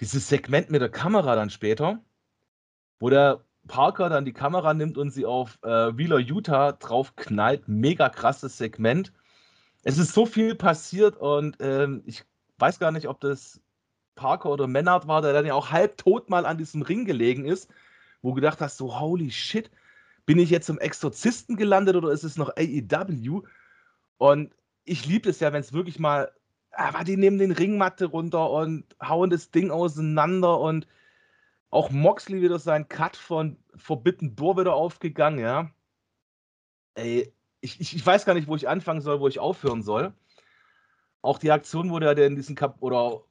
[0.00, 2.00] Dieses Segment mit der Kamera dann später,
[2.98, 7.68] wo der Parker dann die Kamera nimmt und sie auf äh, Wheeler Utah drauf knallt.
[7.68, 9.12] Mega krasses Segment.
[9.82, 12.24] Es ist so viel passiert und ähm, ich
[12.58, 13.60] weiß gar nicht, ob das
[14.14, 17.44] Parker oder Mennard war, der dann ja auch halb tot mal an diesem Ring gelegen
[17.44, 17.70] ist,
[18.22, 19.70] wo du gedacht hast, so holy shit,
[20.26, 23.42] bin ich jetzt zum Exorzisten gelandet oder ist es noch AEW?
[24.18, 24.54] Und
[24.84, 26.30] ich liebe es ja, wenn es wirklich mal,
[26.72, 30.86] aber die nehmen den Ringmatte runter und hauen das Ding auseinander und
[31.70, 35.70] auch Moxley wieder sein Cut von Forbidden Door wieder aufgegangen, ja.
[36.94, 40.12] Ey, ich, ich, ich weiß gar nicht, wo ich anfangen soll, wo ich aufhören soll.
[41.22, 43.22] Auch die Aktion, wo der in diesen Kap oder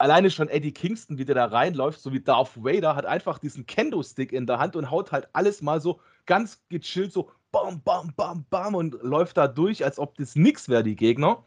[0.00, 3.66] alleine schon Eddie Kingston, wie der da reinläuft, so wie Darth Vader, hat einfach diesen
[3.66, 8.12] Kendo-Stick in der Hand und haut halt alles mal so ganz gechillt, so bam, bam,
[8.16, 11.44] bam, bam und läuft da durch, als ob das nix wäre, die Gegner.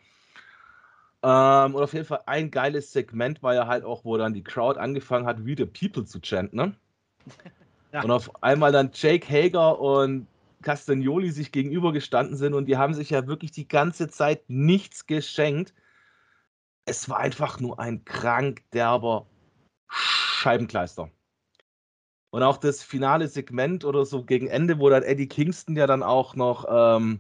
[1.24, 4.43] Ähm, und auf jeden Fall ein geiles Segment war ja halt auch, wo dann die
[4.43, 6.76] Crowd angefangen hat, wie the People zu chanten, ne?
[7.91, 8.04] Ja.
[8.04, 10.28] Und auf einmal dann Jake Hager und
[10.62, 15.74] Castagnoli sich gegenübergestanden sind und die haben sich ja wirklich die ganze Zeit nichts geschenkt
[16.86, 19.28] es war einfach nur ein krank derber
[19.88, 21.10] Scheibenkleister.
[22.32, 26.02] Und auch das finale Segment oder so gegen Ende, wo dann Eddie Kingston ja dann
[26.02, 27.20] auch noch ähm,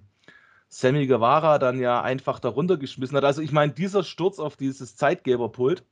[0.69, 3.23] Sammy Guevara dann ja einfach darunter geschmissen hat.
[3.23, 5.85] Also ich meine, dieser Sturz auf dieses Zeitgeberpult,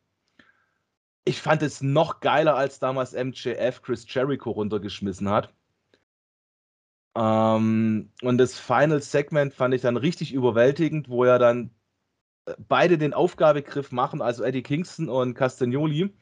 [1.24, 5.54] ich fand es noch geiler, als damals MJF Chris Jericho runtergeschmissen hat.
[7.16, 11.70] Ähm, und das Final Segment fand ich dann richtig überwältigend, wo er dann
[12.68, 16.14] beide den Aufgabegriff machen, also Eddie Kingston und Castagnoli.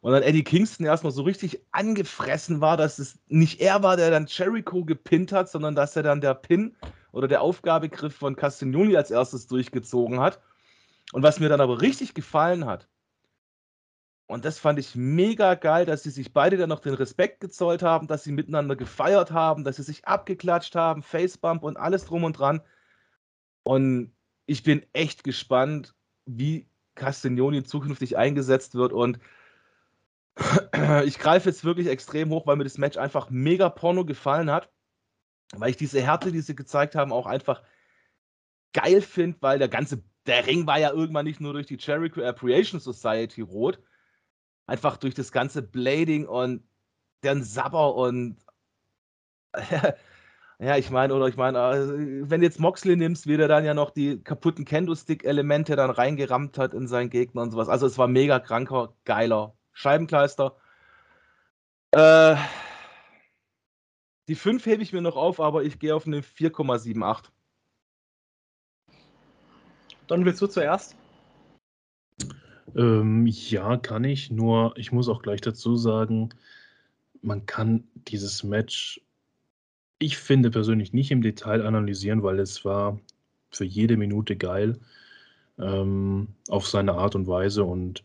[0.00, 4.10] Und dann Eddie Kingston erstmal so richtig angefressen war, dass es nicht er war, der
[4.10, 6.76] dann Jericho gepinnt hat, sondern dass er dann der Pin
[7.12, 10.40] oder der Aufgabegriff von Castagnoli als erstes durchgezogen hat.
[11.12, 12.88] Und was mir dann aber richtig gefallen hat,
[14.28, 17.82] und das fand ich mega geil, dass sie sich beide dann noch den Respekt gezollt
[17.82, 22.24] haben, dass sie miteinander gefeiert haben, dass sie sich abgeklatscht haben, Facebump und alles drum
[22.24, 22.60] und dran.
[23.62, 24.15] Und
[24.46, 25.94] ich bin echt gespannt,
[26.24, 29.18] wie Castagnoni zukünftig eingesetzt wird und
[31.04, 34.70] ich greife jetzt wirklich extrem hoch, weil mir das Match einfach mega porno gefallen hat,
[35.54, 37.62] weil ich diese Härte, die sie gezeigt haben, auch einfach
[38.72, 42.22] geil finde, weil der ganze, der Ring war ja irgendwann nicht nur durch die Jericho
[42.22, 43.80] Appreciation Society rot,
[44.66, 46.68] einfach durch das ganze Blading und
[47.22, 48.36] der ein Sabber und
[50.58, 53.64] ja, ich meine, oder ich meine, äh, wenn du jetzt Moxley nimmst, wie der dann
[53.64, 57.68] ja noch die kaputten Kendo-Stick-Elemente dann reingerammt hat in seinen Gegner und sowas.
[57.68, 60.56] Also es war mega kranker, geiler Scheibenkleister.
[61.90, 62.36] Äh,
[64.28, 67.24] die 5 hebe ich mir noch auf, aber ich gehe auf eine 4,78.
[70.06, 70.96] Don, willst du zuerst?
[72.74, 74.30] Ähm, ja, kann ich.
[74.30, 76.30] Nur ich muss auch gleich dazu sagen,
[77.20, 79.00] man kann dieses Match
[79.98, 82.98] ich finde persönlich nicht im Detail analysieren, weil es war
[83.50, 84.78] für jede Minute geil
[85.58, 87.64] ähm, auf seine Art und Weise.
[87.64, 88.04] Und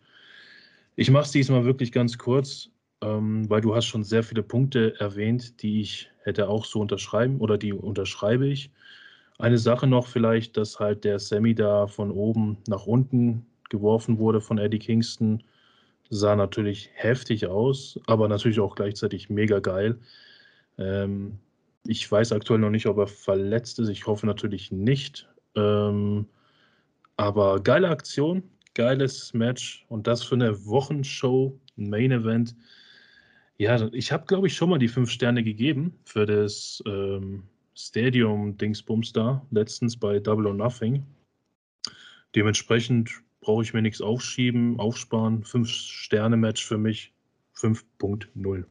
[0.96, 2.70] ich mache es diesmal wirklich ganz kurz,
[3.02, 7.39] ähm, weil du hast schon sehr viele Punkte erwähnt, die ich hätte auch so unterschreiben
[7.39, 8.72] oder die unterschreibe ich.
[9.39, 14.39] Eine Sache noch vielleicht, dass halt der Sammy da von oben nach unten geworfen wurde
[14.39, 15.44] von Eddie Kingston,
[16.10, 19.98] sah natürlich heftig aus, aber natürlich auch gleichzeitig mega geil.
[20.78, 21.39] Ähm,
[21.86, 23.90] ich weiß aktuell noch nicht, ob er verletzt ist.
[23.90, 25.28] Ich hoffe natürlich nicht.
[25.56, 26.26] Ähm,
[27.18, 32.56] aber geile Aktion, geiles Match und das für eine Wochenshow, ein Main Event.
[33.58, 37.44] Ja, ich habe, glaube ich, schon mal die fünf Sterne gegeben für das ähm,
[37.76, 41.06] Stadium-Dingsbums da, letztens bei Double or Nothing.
[42.36, 43.12] Dementsprechend
[43.42, 45.44] brauche ich mir nichts aufschieben, aufsparen.
[45.44, 47.14] Fünf Sterne Match für mich
[47.56, 48.64] 5.0.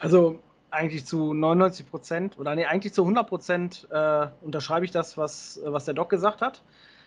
[0.00, 0.40] Also
[0.70, 5.60] eigentlich zu 99 Prozent oder nee, eigentlich zu 100 Prozent äh, unterschreibe ich das, was,
[5.64, 6.62] was der Doc gesagt hat.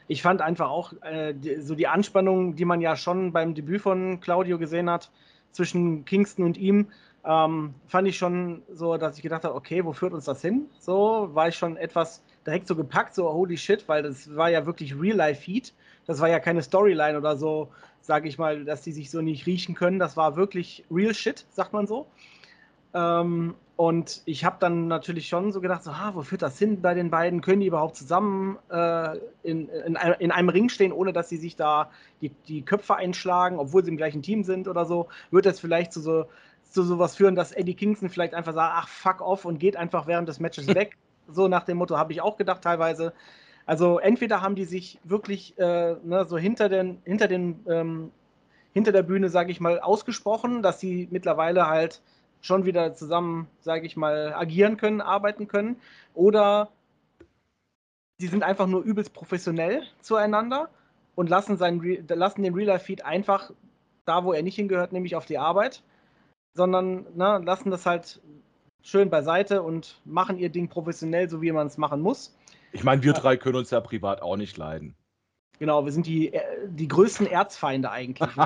[0.08, 3.82] Ich fand einfach auch äh, die, so die Anspannung, die man ja schon beim Debüt
[3.82, 5.12] von Claudio gesehen hat,
[5.52, 6.88] zwischen Kingston und ihm,
[7.24, 10.68] ähm, fand ich schon so, dass ich gedacht habe, okay, wo führt uns das hin?
[10.80, 14.66] So war ich schon etwas direkt so gepackt, so holy shit, weil das war ja
[14.66, 15.74] wirklich Real-Life-Feed.
[16.08, 17.70] Das war ja keine Storyline oder so,
[18.02, 20.00] sage ich mal, dass die sich so nicht riechen können.
[20.00, 22.08] Das war wirklich Real Shit, sagt man so.
[22.94, 26.82] Ähm, und ich habe dann natürlich schon so gedacht, so, ah, wo führt das hin
[26.82, 27.42] bei den beiden?
[27.42, 31.56] Können die überhaupt zusammen äh, in, in, in, einem Ring stehen, ohne dass sie sich
[31.56, 31.90] da
[32.22, 35.08] die, die Köpfe einschlagen, obwohl sie im gleichen Team sind oder so?
[35.32, 36.26] Wird das vielleicht zu so
[36.64, 40.08] zu sowas führen, dass Eddie Kingston vielleicht einfach sagt, ach, fuck off und geht einfach
[40.08, 40.96] während des Matches weg?
[41.34, 43.14] so nach dem Motto habe ich auch gedacht teilweise.
[43.66, 48.12] Also entweder haben die sich wirklich äh, ne, so hinter den, hinter den ähm,
[48.74, 52.02] hinter der Bühne, sage ich mal, ausgesprochen, dass sie mittlerweile halt
[52.42, 55.80] schon wieder zusammen, sage ich mal, agieren können, arbeiten können.
[56.14, 56.70] Oder
[58.20, 60.70] sie sind einfach nur übelst professionell zueinander
[61.16, 63.52] und lassen, seinen, lassen den Real-Life-Feed einfach
[64.06, 65.84] da, wo er nicht hingehört, nämlich auf die Arbeit,
[66.56, 68.20] sondern ne, lassen das halt
[68.82, 72.36] schön beiseite und machen ihr Ding professionell, so wie man es machen muss.
[72.72, 74.96] Ich meine, wir drei können uns ja privat auch nicht leiden.
[75.60, 78.30] Genau, wir sind die, äh, die größten Erzfeinde eigentlich.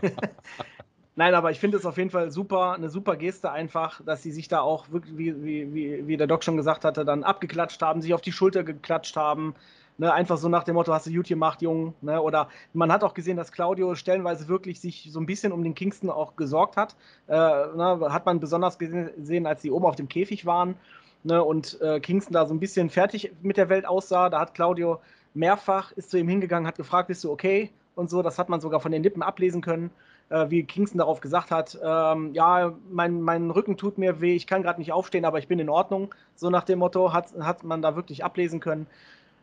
[1.16, 4.30] Nein, aber ich finde es auf jeden Fall super, eine super Geste einfach, dass sie
[4.30, 8.00] sich da auch wirklich, wie, wie, wie der Doc schon gesagt hatte, dann abgeklatscht haben,
[8.00, 9.54] sich auf die Schulter geklatscht haben.
[9.98, 11.94] Ne, einfach so nach dem Motto, hast du gut gemacht, Jung.
[12.00, 15.62] Ne, oder man hat auch gesehen, dass Claudio stellenweise wirklich sich so ein bisschen um
[15.62, 16.96] den Kingston auch gesorgt hat.
[17.26, 20.76] Äh, ne, hat man besonders gesehen, als sie oben auf dem Käfig waren
[21.22, 24.30] ne, und äh, Kingston da so ein bisschen fertig mit der Welt aussah.
[24.30, 25.00] Da hat Claudio
[25.34, 27.70] mehrfach, ist zu ihm hingegangen, hat gefragt, bist du okay?
[27.94, 29.90] Und so, das hat man sogar von den Lippen ablesen können
[30.30, 34.62] wie Kingston darauf gesagt hat, ähm, ja, mein, mein Rücken tut mir weh, ich kann
[34.62, 36.14] gerade nicht aufstehen, aber ich bin in Ordnung.
[36.36, 38.86] So nach dem Motto hat, hat man da wirklich ablesen können.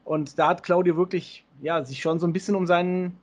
[0.06, 3.18] Und da hat Claudio wirklich ja, sich schon so ein bisschen um seinen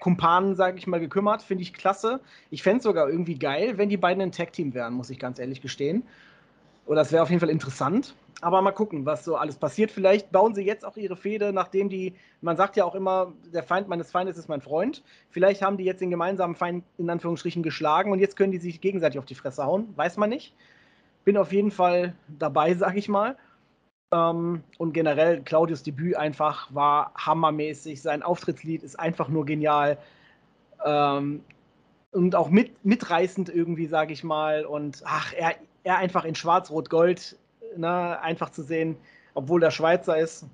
[0.00, 1.42] Kumpanen, sage ich mal, gekümmert.
[1.42, 2.20] Finde ich klasse.
[2.50, 5.38] Ich fände es sogar irgendwie geil, wenn die beiden ein Tag-Team wären, muss ich ganz
[5.38, 6.02] ehrlich gestehen.
[6.86, 8.14] Oder das wäre auf jeden Fall interessant.
[8.42, 9.90] Aber mal gucken, was so alles passiert.
[9.90, 13.62] Vielleicht bauen sie jetzt auch ihre Fehde, nachdem die, man sagt ja auch immer, der
[13.62, 15.02] Feind meines Feindes ist mein Freund.
[15.30, 18.80] Vielleicht haben die jetzt den gemeinsamen Feind in Anführungsstrichen geschlagen und jetzt können die sich
[18.82, 19.88] gegenseitig auf die Fresse hauen.
[19.96, 20.54] Weiß man nicht.
[21.24, 23.36] Bin auf jeden Fall dabei, sag ich mal.
[24.12, 28.02] Ähm, und generell, Claudius Debüt einfach war hammermäßig.
[28.02, 29.96] Sein Auftrittslied ist einfach nur genial.
[30.84, 31.42] Ähm,
[32.12, 34.66] und auch mit, mitreißend irgendwie, sag ich mal.
[34.66, 37.36] Und ach, er, er einfach in Schwarz-Rot-Gold
[37.76, 38.96] ne, einfach zu sehen,
[39.34, 40.46] obwohl der Schweizer ist.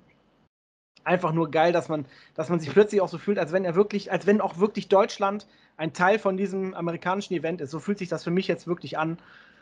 [1.03, 3.75] Einfach nur geil, dass man, dass man sich plötzlich auch so fühlt, als wenn er
[3.75, 7.71] wirklich, als wenn auch wirklich Deutschland ein Teil von diesem amerikanischen Event ist.
[7.71, 9.17] So fühlt sich das für mich jetzt wirklich an.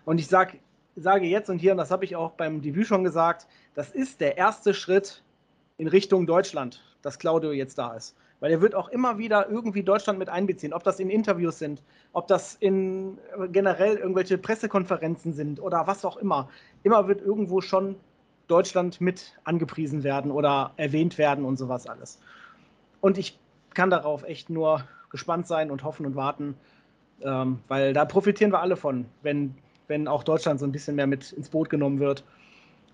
[0.05, 0.57] Und ich sag,
[0.95, 4.21] sage jetzt und hier, und das habe ich auch beim Debüt schon gesagt, das ist
[4.21, 5.23] der erste Schritt
[5.77, 8.15] in Richtung Deutschland, dass Claudio jetzt da ist.
[8.41, 11.81] Weil er wird auch immer wieder irgendwie Deutschland mit einbeziehen, ob das in Interviews sind,
[12.11, 13.17] ob das in
[13.53, 16.49] generell irgendwelche Pressekonferenzen sind oder was auch immer.
[16.83, 17.95] Immer wird irgendwo schon
[18.47, 22.19] Deutschland mit angepriesen werden oder erwähnt werden und sowas alles.
[22.99, 23.39] Und ich
[23.73, 26.57] kann darauf echt nur gespannt sein und hoffen und warten,
[27.23, 29.53] Ähm, weil da profitieren wir alle von, wenn,
[29.87, 32.23] wenn auch Deutschland so ein bisschen mehr mit ins Boot genommen wird.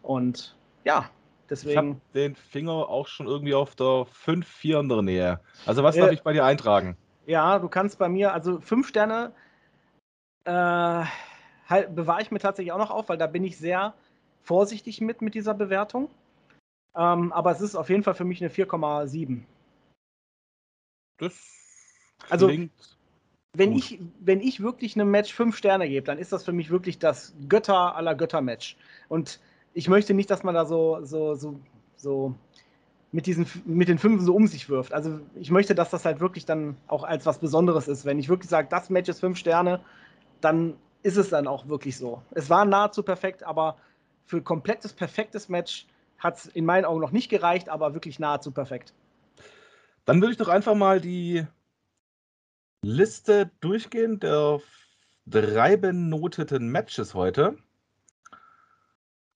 [0.03, 1.09] Und ja,
[1.49, 1.71] deswegen.
[1.71, 5.39] Ich habe den Finger auch schon irgendwie auf der 5-4 in der Nähe.
[5.65, 6.97] Also was äh, darf ich bei dir eintragen?
[7.25, 9.33] Ja, du kannst bei mir, also 5 Sterne
[10.45, 13.93] äh, halt, bewahre ich mir tatsächlich auch noch auf, weil da bin ich sehr
[14.43, 16.09] vorsichtig mit, mit dieser Bewertung.
[16.95, 19.41] Ähm, aber es ist auf jeden Fall für mich eine 4,7.
[21.19, 21.33] Das
[22.29, 22.49] also,
[23.53, 26.69] wenn ich, wenn ich wirklich einem Match fünf Sterne gebe, dann ist das für mich
[26.69, 28.77] wirklich das Götter aller Götter-Match.
[29.09, 29.39] Und
[29.77, 31.59] ich möchte nicht, dass man da so, so, so,
[31.97, 32.33] so
[33.11, 34.91] mit, diesen, mit den Fünfen so um sich wirft.
[34.91, 38.03] Also ich möchte, dass das halt wirklich dann auch als was Besonderes ist.
[38.03, 39.79] Wenn ich wirklich sage, das Match ist fünf Sterne,
[40.41, 40.73] dann
[41.03, 42.23] ist es dann auch wirklich so.
[42.31, 43.77] Es war nahezu perfekt, aber
[44.25, 45.85] für komplettes, perfektes Match
[46.17, 48.95] hat es in meinen Augen noch nicht gereicht, aber wirklich nahezu perfekt.
[50.05, 51.45] Dann würde ich doch einfach mal die
[52.81, 54.59] Liste durchgehen der
[55.27, 57.59] drei benoteten Matches heute.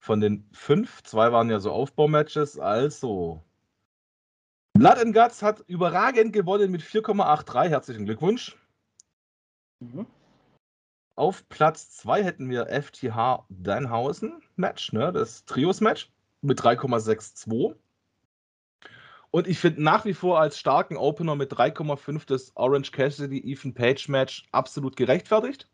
[0.02, 3.44] Von den fünf, zwei waren ja so Aufbaumatches, also
[4.74, 7.70] Blood and Guts hat überragend gewonnen mit 4,83.
[7.70, 8.58] Herzlichen Glückwunsch.
[9.80, 10.08] Mhm.
[11.16, 16.10] Auf Platz 2 hätten wir FTH Danhausen Match, ne, das Trios-Match
[16.42, 17.76] mit 3,62.
[19.30, 23.76] Und ich finde nach wie vor als starken Opener mit 3,5 das Orange Cassidy Ethan
[23.76, 25.70] Page Match absolut gerechtfertigt.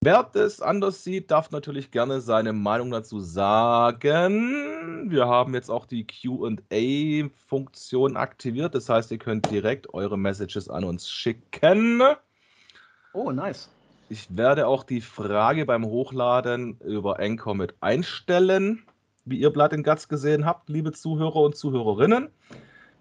[0.00, 5.10] Wer das anders sieht, darf natürlich gerne seine Meinung dazu sagen.
[5.10, 8.74] Wir haben jetzt auch die QA-Funktion aktiviert.
[8.74, 12.02] Das heißt, ihr könnt direkt eure Messages an uns schicken.
[13.12, 13.68] Oh, nice.
[14.08, 18.84] Ich werde auch die Frage beim Hochladen über Anchor mit einstellen
[19.30, 22.30] wie ihr Blood in Guts gesehen habt, liebe Zuhörer und Zuhörerinnen.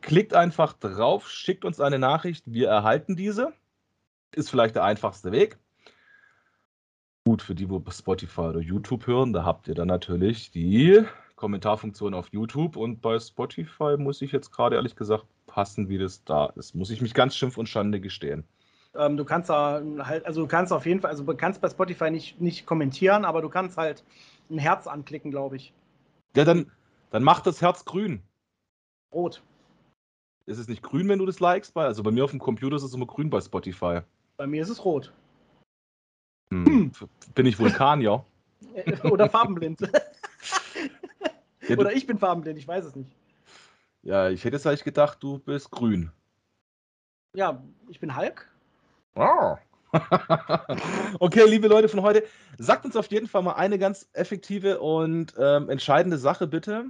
[0.02, 3.54] Klickt einfach drauf, schickt uns eine Nachricht, wir erhalten diese.
[4.36, 5.58] Ist vielleicht der einfachste Weg.
[7.28, 11.04] Gut, für die, wo Spotify oder YouTube hören, da habt ihr dann natürlich die
[11.36, 16.24] Kommentarfunktion auf YouTube und bei Spotify muss ich jetzt gerade ehrlich gesagt passen, wie das
[16.24, 16.74] da ist.
[16.74, 18.46] Muss ich mich ganz schimpf und schande gestehen.
[18.96, 21.68] Ähm, du kannst da halt, also du kannst auf jeden Fall, also du kannst bei
[21.68, 24.06] Spotify nicht, nicht kommentieren, aber du kannst halt
[24.50, 25.74] ein Herz anklicken, glaube ich.
[26.34, 26.72] Ja, dann,
[27.10, 28.24] dann mach das Herz grün.
[29.12, 29.44] Rot.
[30.46, 31.74] Ist es nicht grün, wenn du das likest?
[31.74, 34.00] Bei, also bei mir auf dem Computer ist es immer grün bei Spotify.
[34.38, 35.12] Bei mir ist es rot.
[36.52, 36.92] Hm.
[37.36, 38.26] Bin ich Vulkanier?
[39.04, 39.82] Oder farbenblind.
[41.70, 43.12] Oder ich bin farbenblind, ich weiß es nicht.
[44.04, 46.12] Ja, ich hätte es eigentlich gedacht, du bist grün.
[47.34, 48.50] Ja, ich bin Hulk.
[49.16, 49.56] Oh.
[51.20, 52.24] okay, liebe Leute von heute,
[52.58, 56.86] sagt uns auf jeden Fall mal eine ganz effektive und ähm, entscheidende Sache bitte,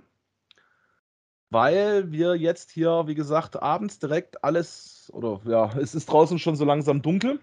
[1.50, 6.56] weil wir jetzt hier, wie gesagt, abends direkt alles, oder ja, es ist draußen schon
[6.56, 7.40] so langsam dunkel.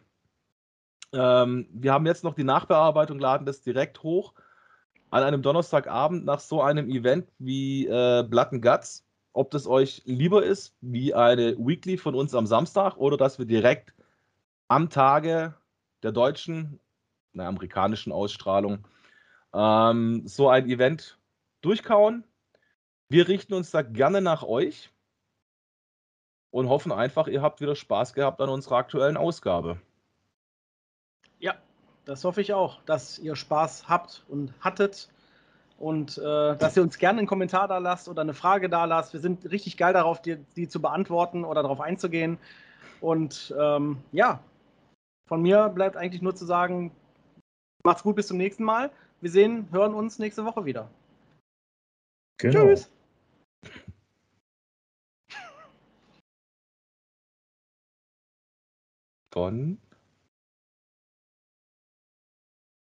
[1.15, 4.35] Ähm, wir haben jetzt noch die Nachbearbeitung, laden das direkt hoch
[5.11, 9.07] an einem Donnerstagabend nach so einem Event wie äh, Blood and Guts.
[9.33, 13.47] Ob das euch lieber ist wie eine Weekly von uns am Samstag oder dass wir
[13.47, 13.95] direkt
[14.67, 15.55] am Tage
[16.03, 16.81] der deutschen,
[17.33, 18.87] einer amerikanischen Ausstrahlung
[19.53, 21.19] ähm, so ein Event
[21.61, 22.25] durchkauen.
[23.09, 24.91] Wir richten uns da gerne nach euch
[26.51, 29.81] und hoffen einfach, ihr habt wieder Spaß gehabt an unserer aktuellen Ausgabe.
[31.39, 31.55] Ja,
[32.05, 35.09] das hoffe ich auch, dass ihr Spaß habt und hattet
[35.79, 39.13] und äh, dass ihr uns gerne einen Kommentar da lasst oder eine Frage da lasst.
[39.13, 42.39] Wir sind richtig geil darauf, die, die zu beantworten oder darauf einzugehen.
[43.01, 44.41] Und ähm, ja,
[45.29, 46.93] von mir bleibt eigentlich nur zu sagen,
[47.83, 48.91] macht's gut, bis zum nächsten Mal.
[49.21, 50.91] Wir sehen, hören uns nächste Woche wieder.
[52.39, 52.61] Genau.
[52.61, 52.91] Tschüss.
[59.31, 59.79] Don?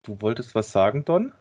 [0.04, 1.34] Du wolltest was sagen, Don?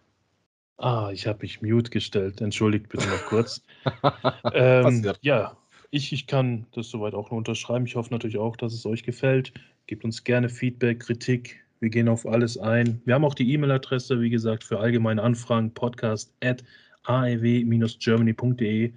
[0.78, 2.40] Ah, ich habe mich mute gestellt.
[2.40, 3.64] Entschuldigt bitte noch kurz.
[4.52, 5.56] ähm, ja,
[5.90, 7.86] ich, ich kann das soweit auch nur unterschreiben.
[7.86, 9.52] Ich hoffe natürlich auch, dass es euch gefällt.
[9.86, 11.64] Gebt uns gerne Feedback, Kritik.
[11.80, 13.00] Wir gehen auf alles ein.
[13.04, 16.62] Wir haben auch die E-Mail-Adresse, wie gesagt, für allgemeine Anfragen, podcast at
[17.04, 18.92] aew-germany.de.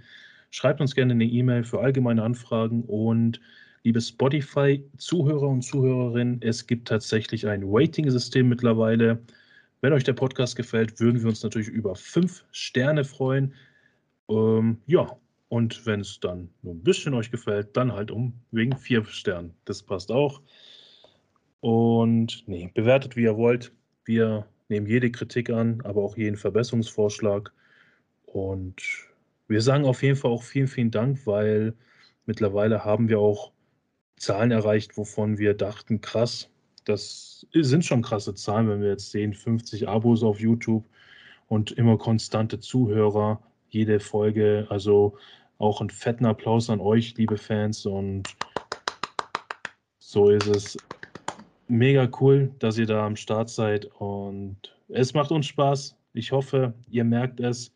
[0.50, 3.40] Schreibt uns gerne eine E-Mail für allgemeine Anfragen und
[3.84, 9.20] liebe Spotify-Zuhörer und Zuhörerinnen, es gibt tatsächlich ein Rating-System mittlerweile.
[9.82, 13.56] Wenn euch der Podcast gefällt, würden wir uns natürlich über fünf Sterne freuen.
[14.30, 15.18] Ähm, ja,
[15.50, 19.56] und wenn es dann nur ein bisschen euch gefällt, dann halt um wegen vier Sternen.
[19.66, 20.42] Das passt auch.
[21.62, 23.74] Und nee, bewertet wie ihr wollt.
[24.06, 27.52] Wir nehmen jede Kritik an, aber auch jeden Verbesserungsvorschlag.
[28.26, 28.82] Und
[29.48, 31.74] wir sagen auf jeden Fall auch vielen, vielen Dank, weil
[32.28, 33.52] mittlerweile haben wir auch
[34.16, 36.50] Zahlen erreicht, wovon wir dachten, krass,
[36.86, 40.86] das sind schon krasse Zahlen, wenn wir jetzt sehen, 50 Abos auf YouTube
[41.48, 44.68] und immer konstante Zuhörer, jede Folge.
[44.70, 45.18] Also
[45.58, 47.86] auch einen fetten Applaus an euch, liebe Fans.
[47.86, 48.24] Und
[50.00, 50.78] so ist es
[51.68, 53.86] mega cool, dass ihr da am Start seid.
[53.86, 54.58] Und
[54.90, 55.96] es macht uns Spaß.
[56.14, 57.74] Ich hoffe, ihr merkt es.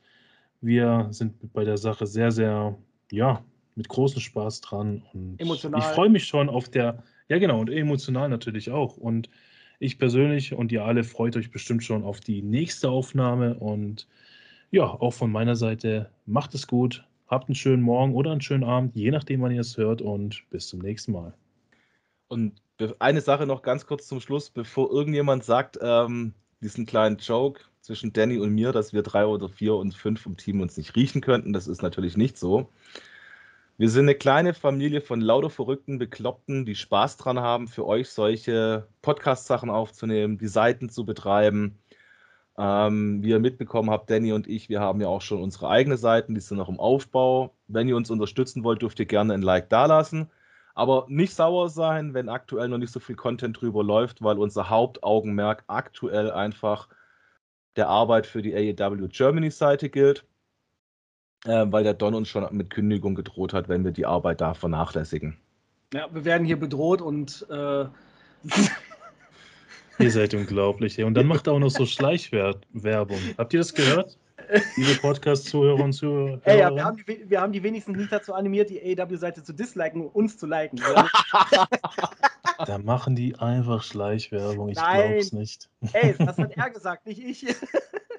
[0.61, 2.77] Wir sind bei der Sache sehr, sehr,
[3.11, 3.43] ja,
[3.75, 5.03] mit großem Spaß dran.
[5.13, 5.79] Und Emotional.
[5.79, 8.97] Ich freue mich schon auf der, ja genau, und emotional natürlich auch.
[8.97, 9.29] Und
[9.79, 13.55] ich persönlich und ihr alle freut euch bestimmt schon auf die nächste Aufnahme.
[13.55, 14.07] Und
[14.71, 18.63] ja, auch von meiner Seite, macht es gut, habt einen schönen Morgen oder einen schönen
[18.63, 20.01] Abend, je nachdem, wann ihr es hört.
[20.01, 21.33] Und bis zum nächsten Mal.
[22.27, 22.61] Und
[22.99, 28.13] eine Sache noch ganz kurz zum Schluss, bevor irgendjemand sagt, ähm, diesen kleinen Joke zwischen
[28.13, 31.21] Danny und mir, dass wir drei oder vier und fünf im Team uns nicht riechen
[31.21, 31.53] könnten.
[31.53, 32.69] Das ist natürlich nicht so.
[33.77, 38.09] Wir sind eine kleine Familie von lauter verrückten Bekloppten, die Spaß dran haben, für euch
[38.09, 41.77] solche Podcast-Sachen aufzunehmen, die Seiten zu betreiben.
[42.57, 45.97] Ähm, wie ihr mitbekommen habt, Danny und ich, wir haben ja auch schon unsere eigenen
[45.97, 47.53] Seiten, die sind noch im Aufbau.
[47.67, 50.31] Wenn ihr uns unterstützen wollt, dürft ihr gerne ein Like dalassen.
[50.73, 54.69] Aber nicht sauer sein, wenn aktuell noch nicht so viel Content drüber läuft, weil unser
[54.69, 56.87] Hauptaugenmerk aktuell einfach
[57.75, 60.25] der Arbeit für die AEW Germany Seite gilt,
[61.45, 64.53] äh, weil der Don uns schon mit Kündigung gedroht hat, wenn wir die Arbeit da
[64.53, 65.37] vernachlässigen.
[65.93, 67.85] Ja, wir werden hier bedroht und äh,
[69.99, 71.01] Ihr seid unglaublich.
[71.01, 73.19] Und dann macht er auch noch so Schleichwerbung.
[73.37, 74.17] Habt ihr das gehört?
[74.75, 76.39] Liebe Podcast-Zuhörer und Zuhörer.
[76.43, 79.53] Ey, ja, wir, haben die, wir haben die wenigstens nicht dazu animiert, die AEW-Seite zu
[79.53, 80.79] disliken und uns zu liken.
[82.65, 84.69] da machen die einfach Schleichwerbung.
[84.69, 85.11] Ich Nein.
[85.11, 85.69] glaub's nicht.
[85.93, 87.55] Ey, das hat er gesagt, nicht ich.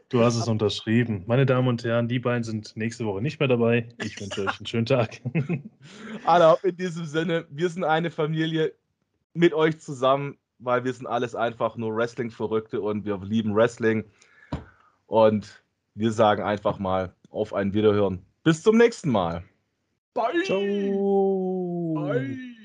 [0.09, 1.25] Du hast es unterschrieben.
[1.27, 3.89] Meine Damen und Herren, die beiden sind nächste Woche nicht mehr dabei.
[4.03, 5.21] Ich wünsche euch einen schönen Tag.
[6.25, 8.73] Alle, in diesem Sinne, wir sind eine Familie
[9.35, 14.05] mit euch zusammen, weil wir sind alles einfach nur Wrestling-Verrückte und wir lieben Wrestling.
[15.07, 15.63] Und
[15.95, 18.25] wir sagen einfach mal auf ein Wiederhören.
[18.45, 19.43] Bis zum nächsten Mal.
[20.15, 20.43] Bye.
[20.45, 21.95] Ciao.
[21.95, 22.56] Bye.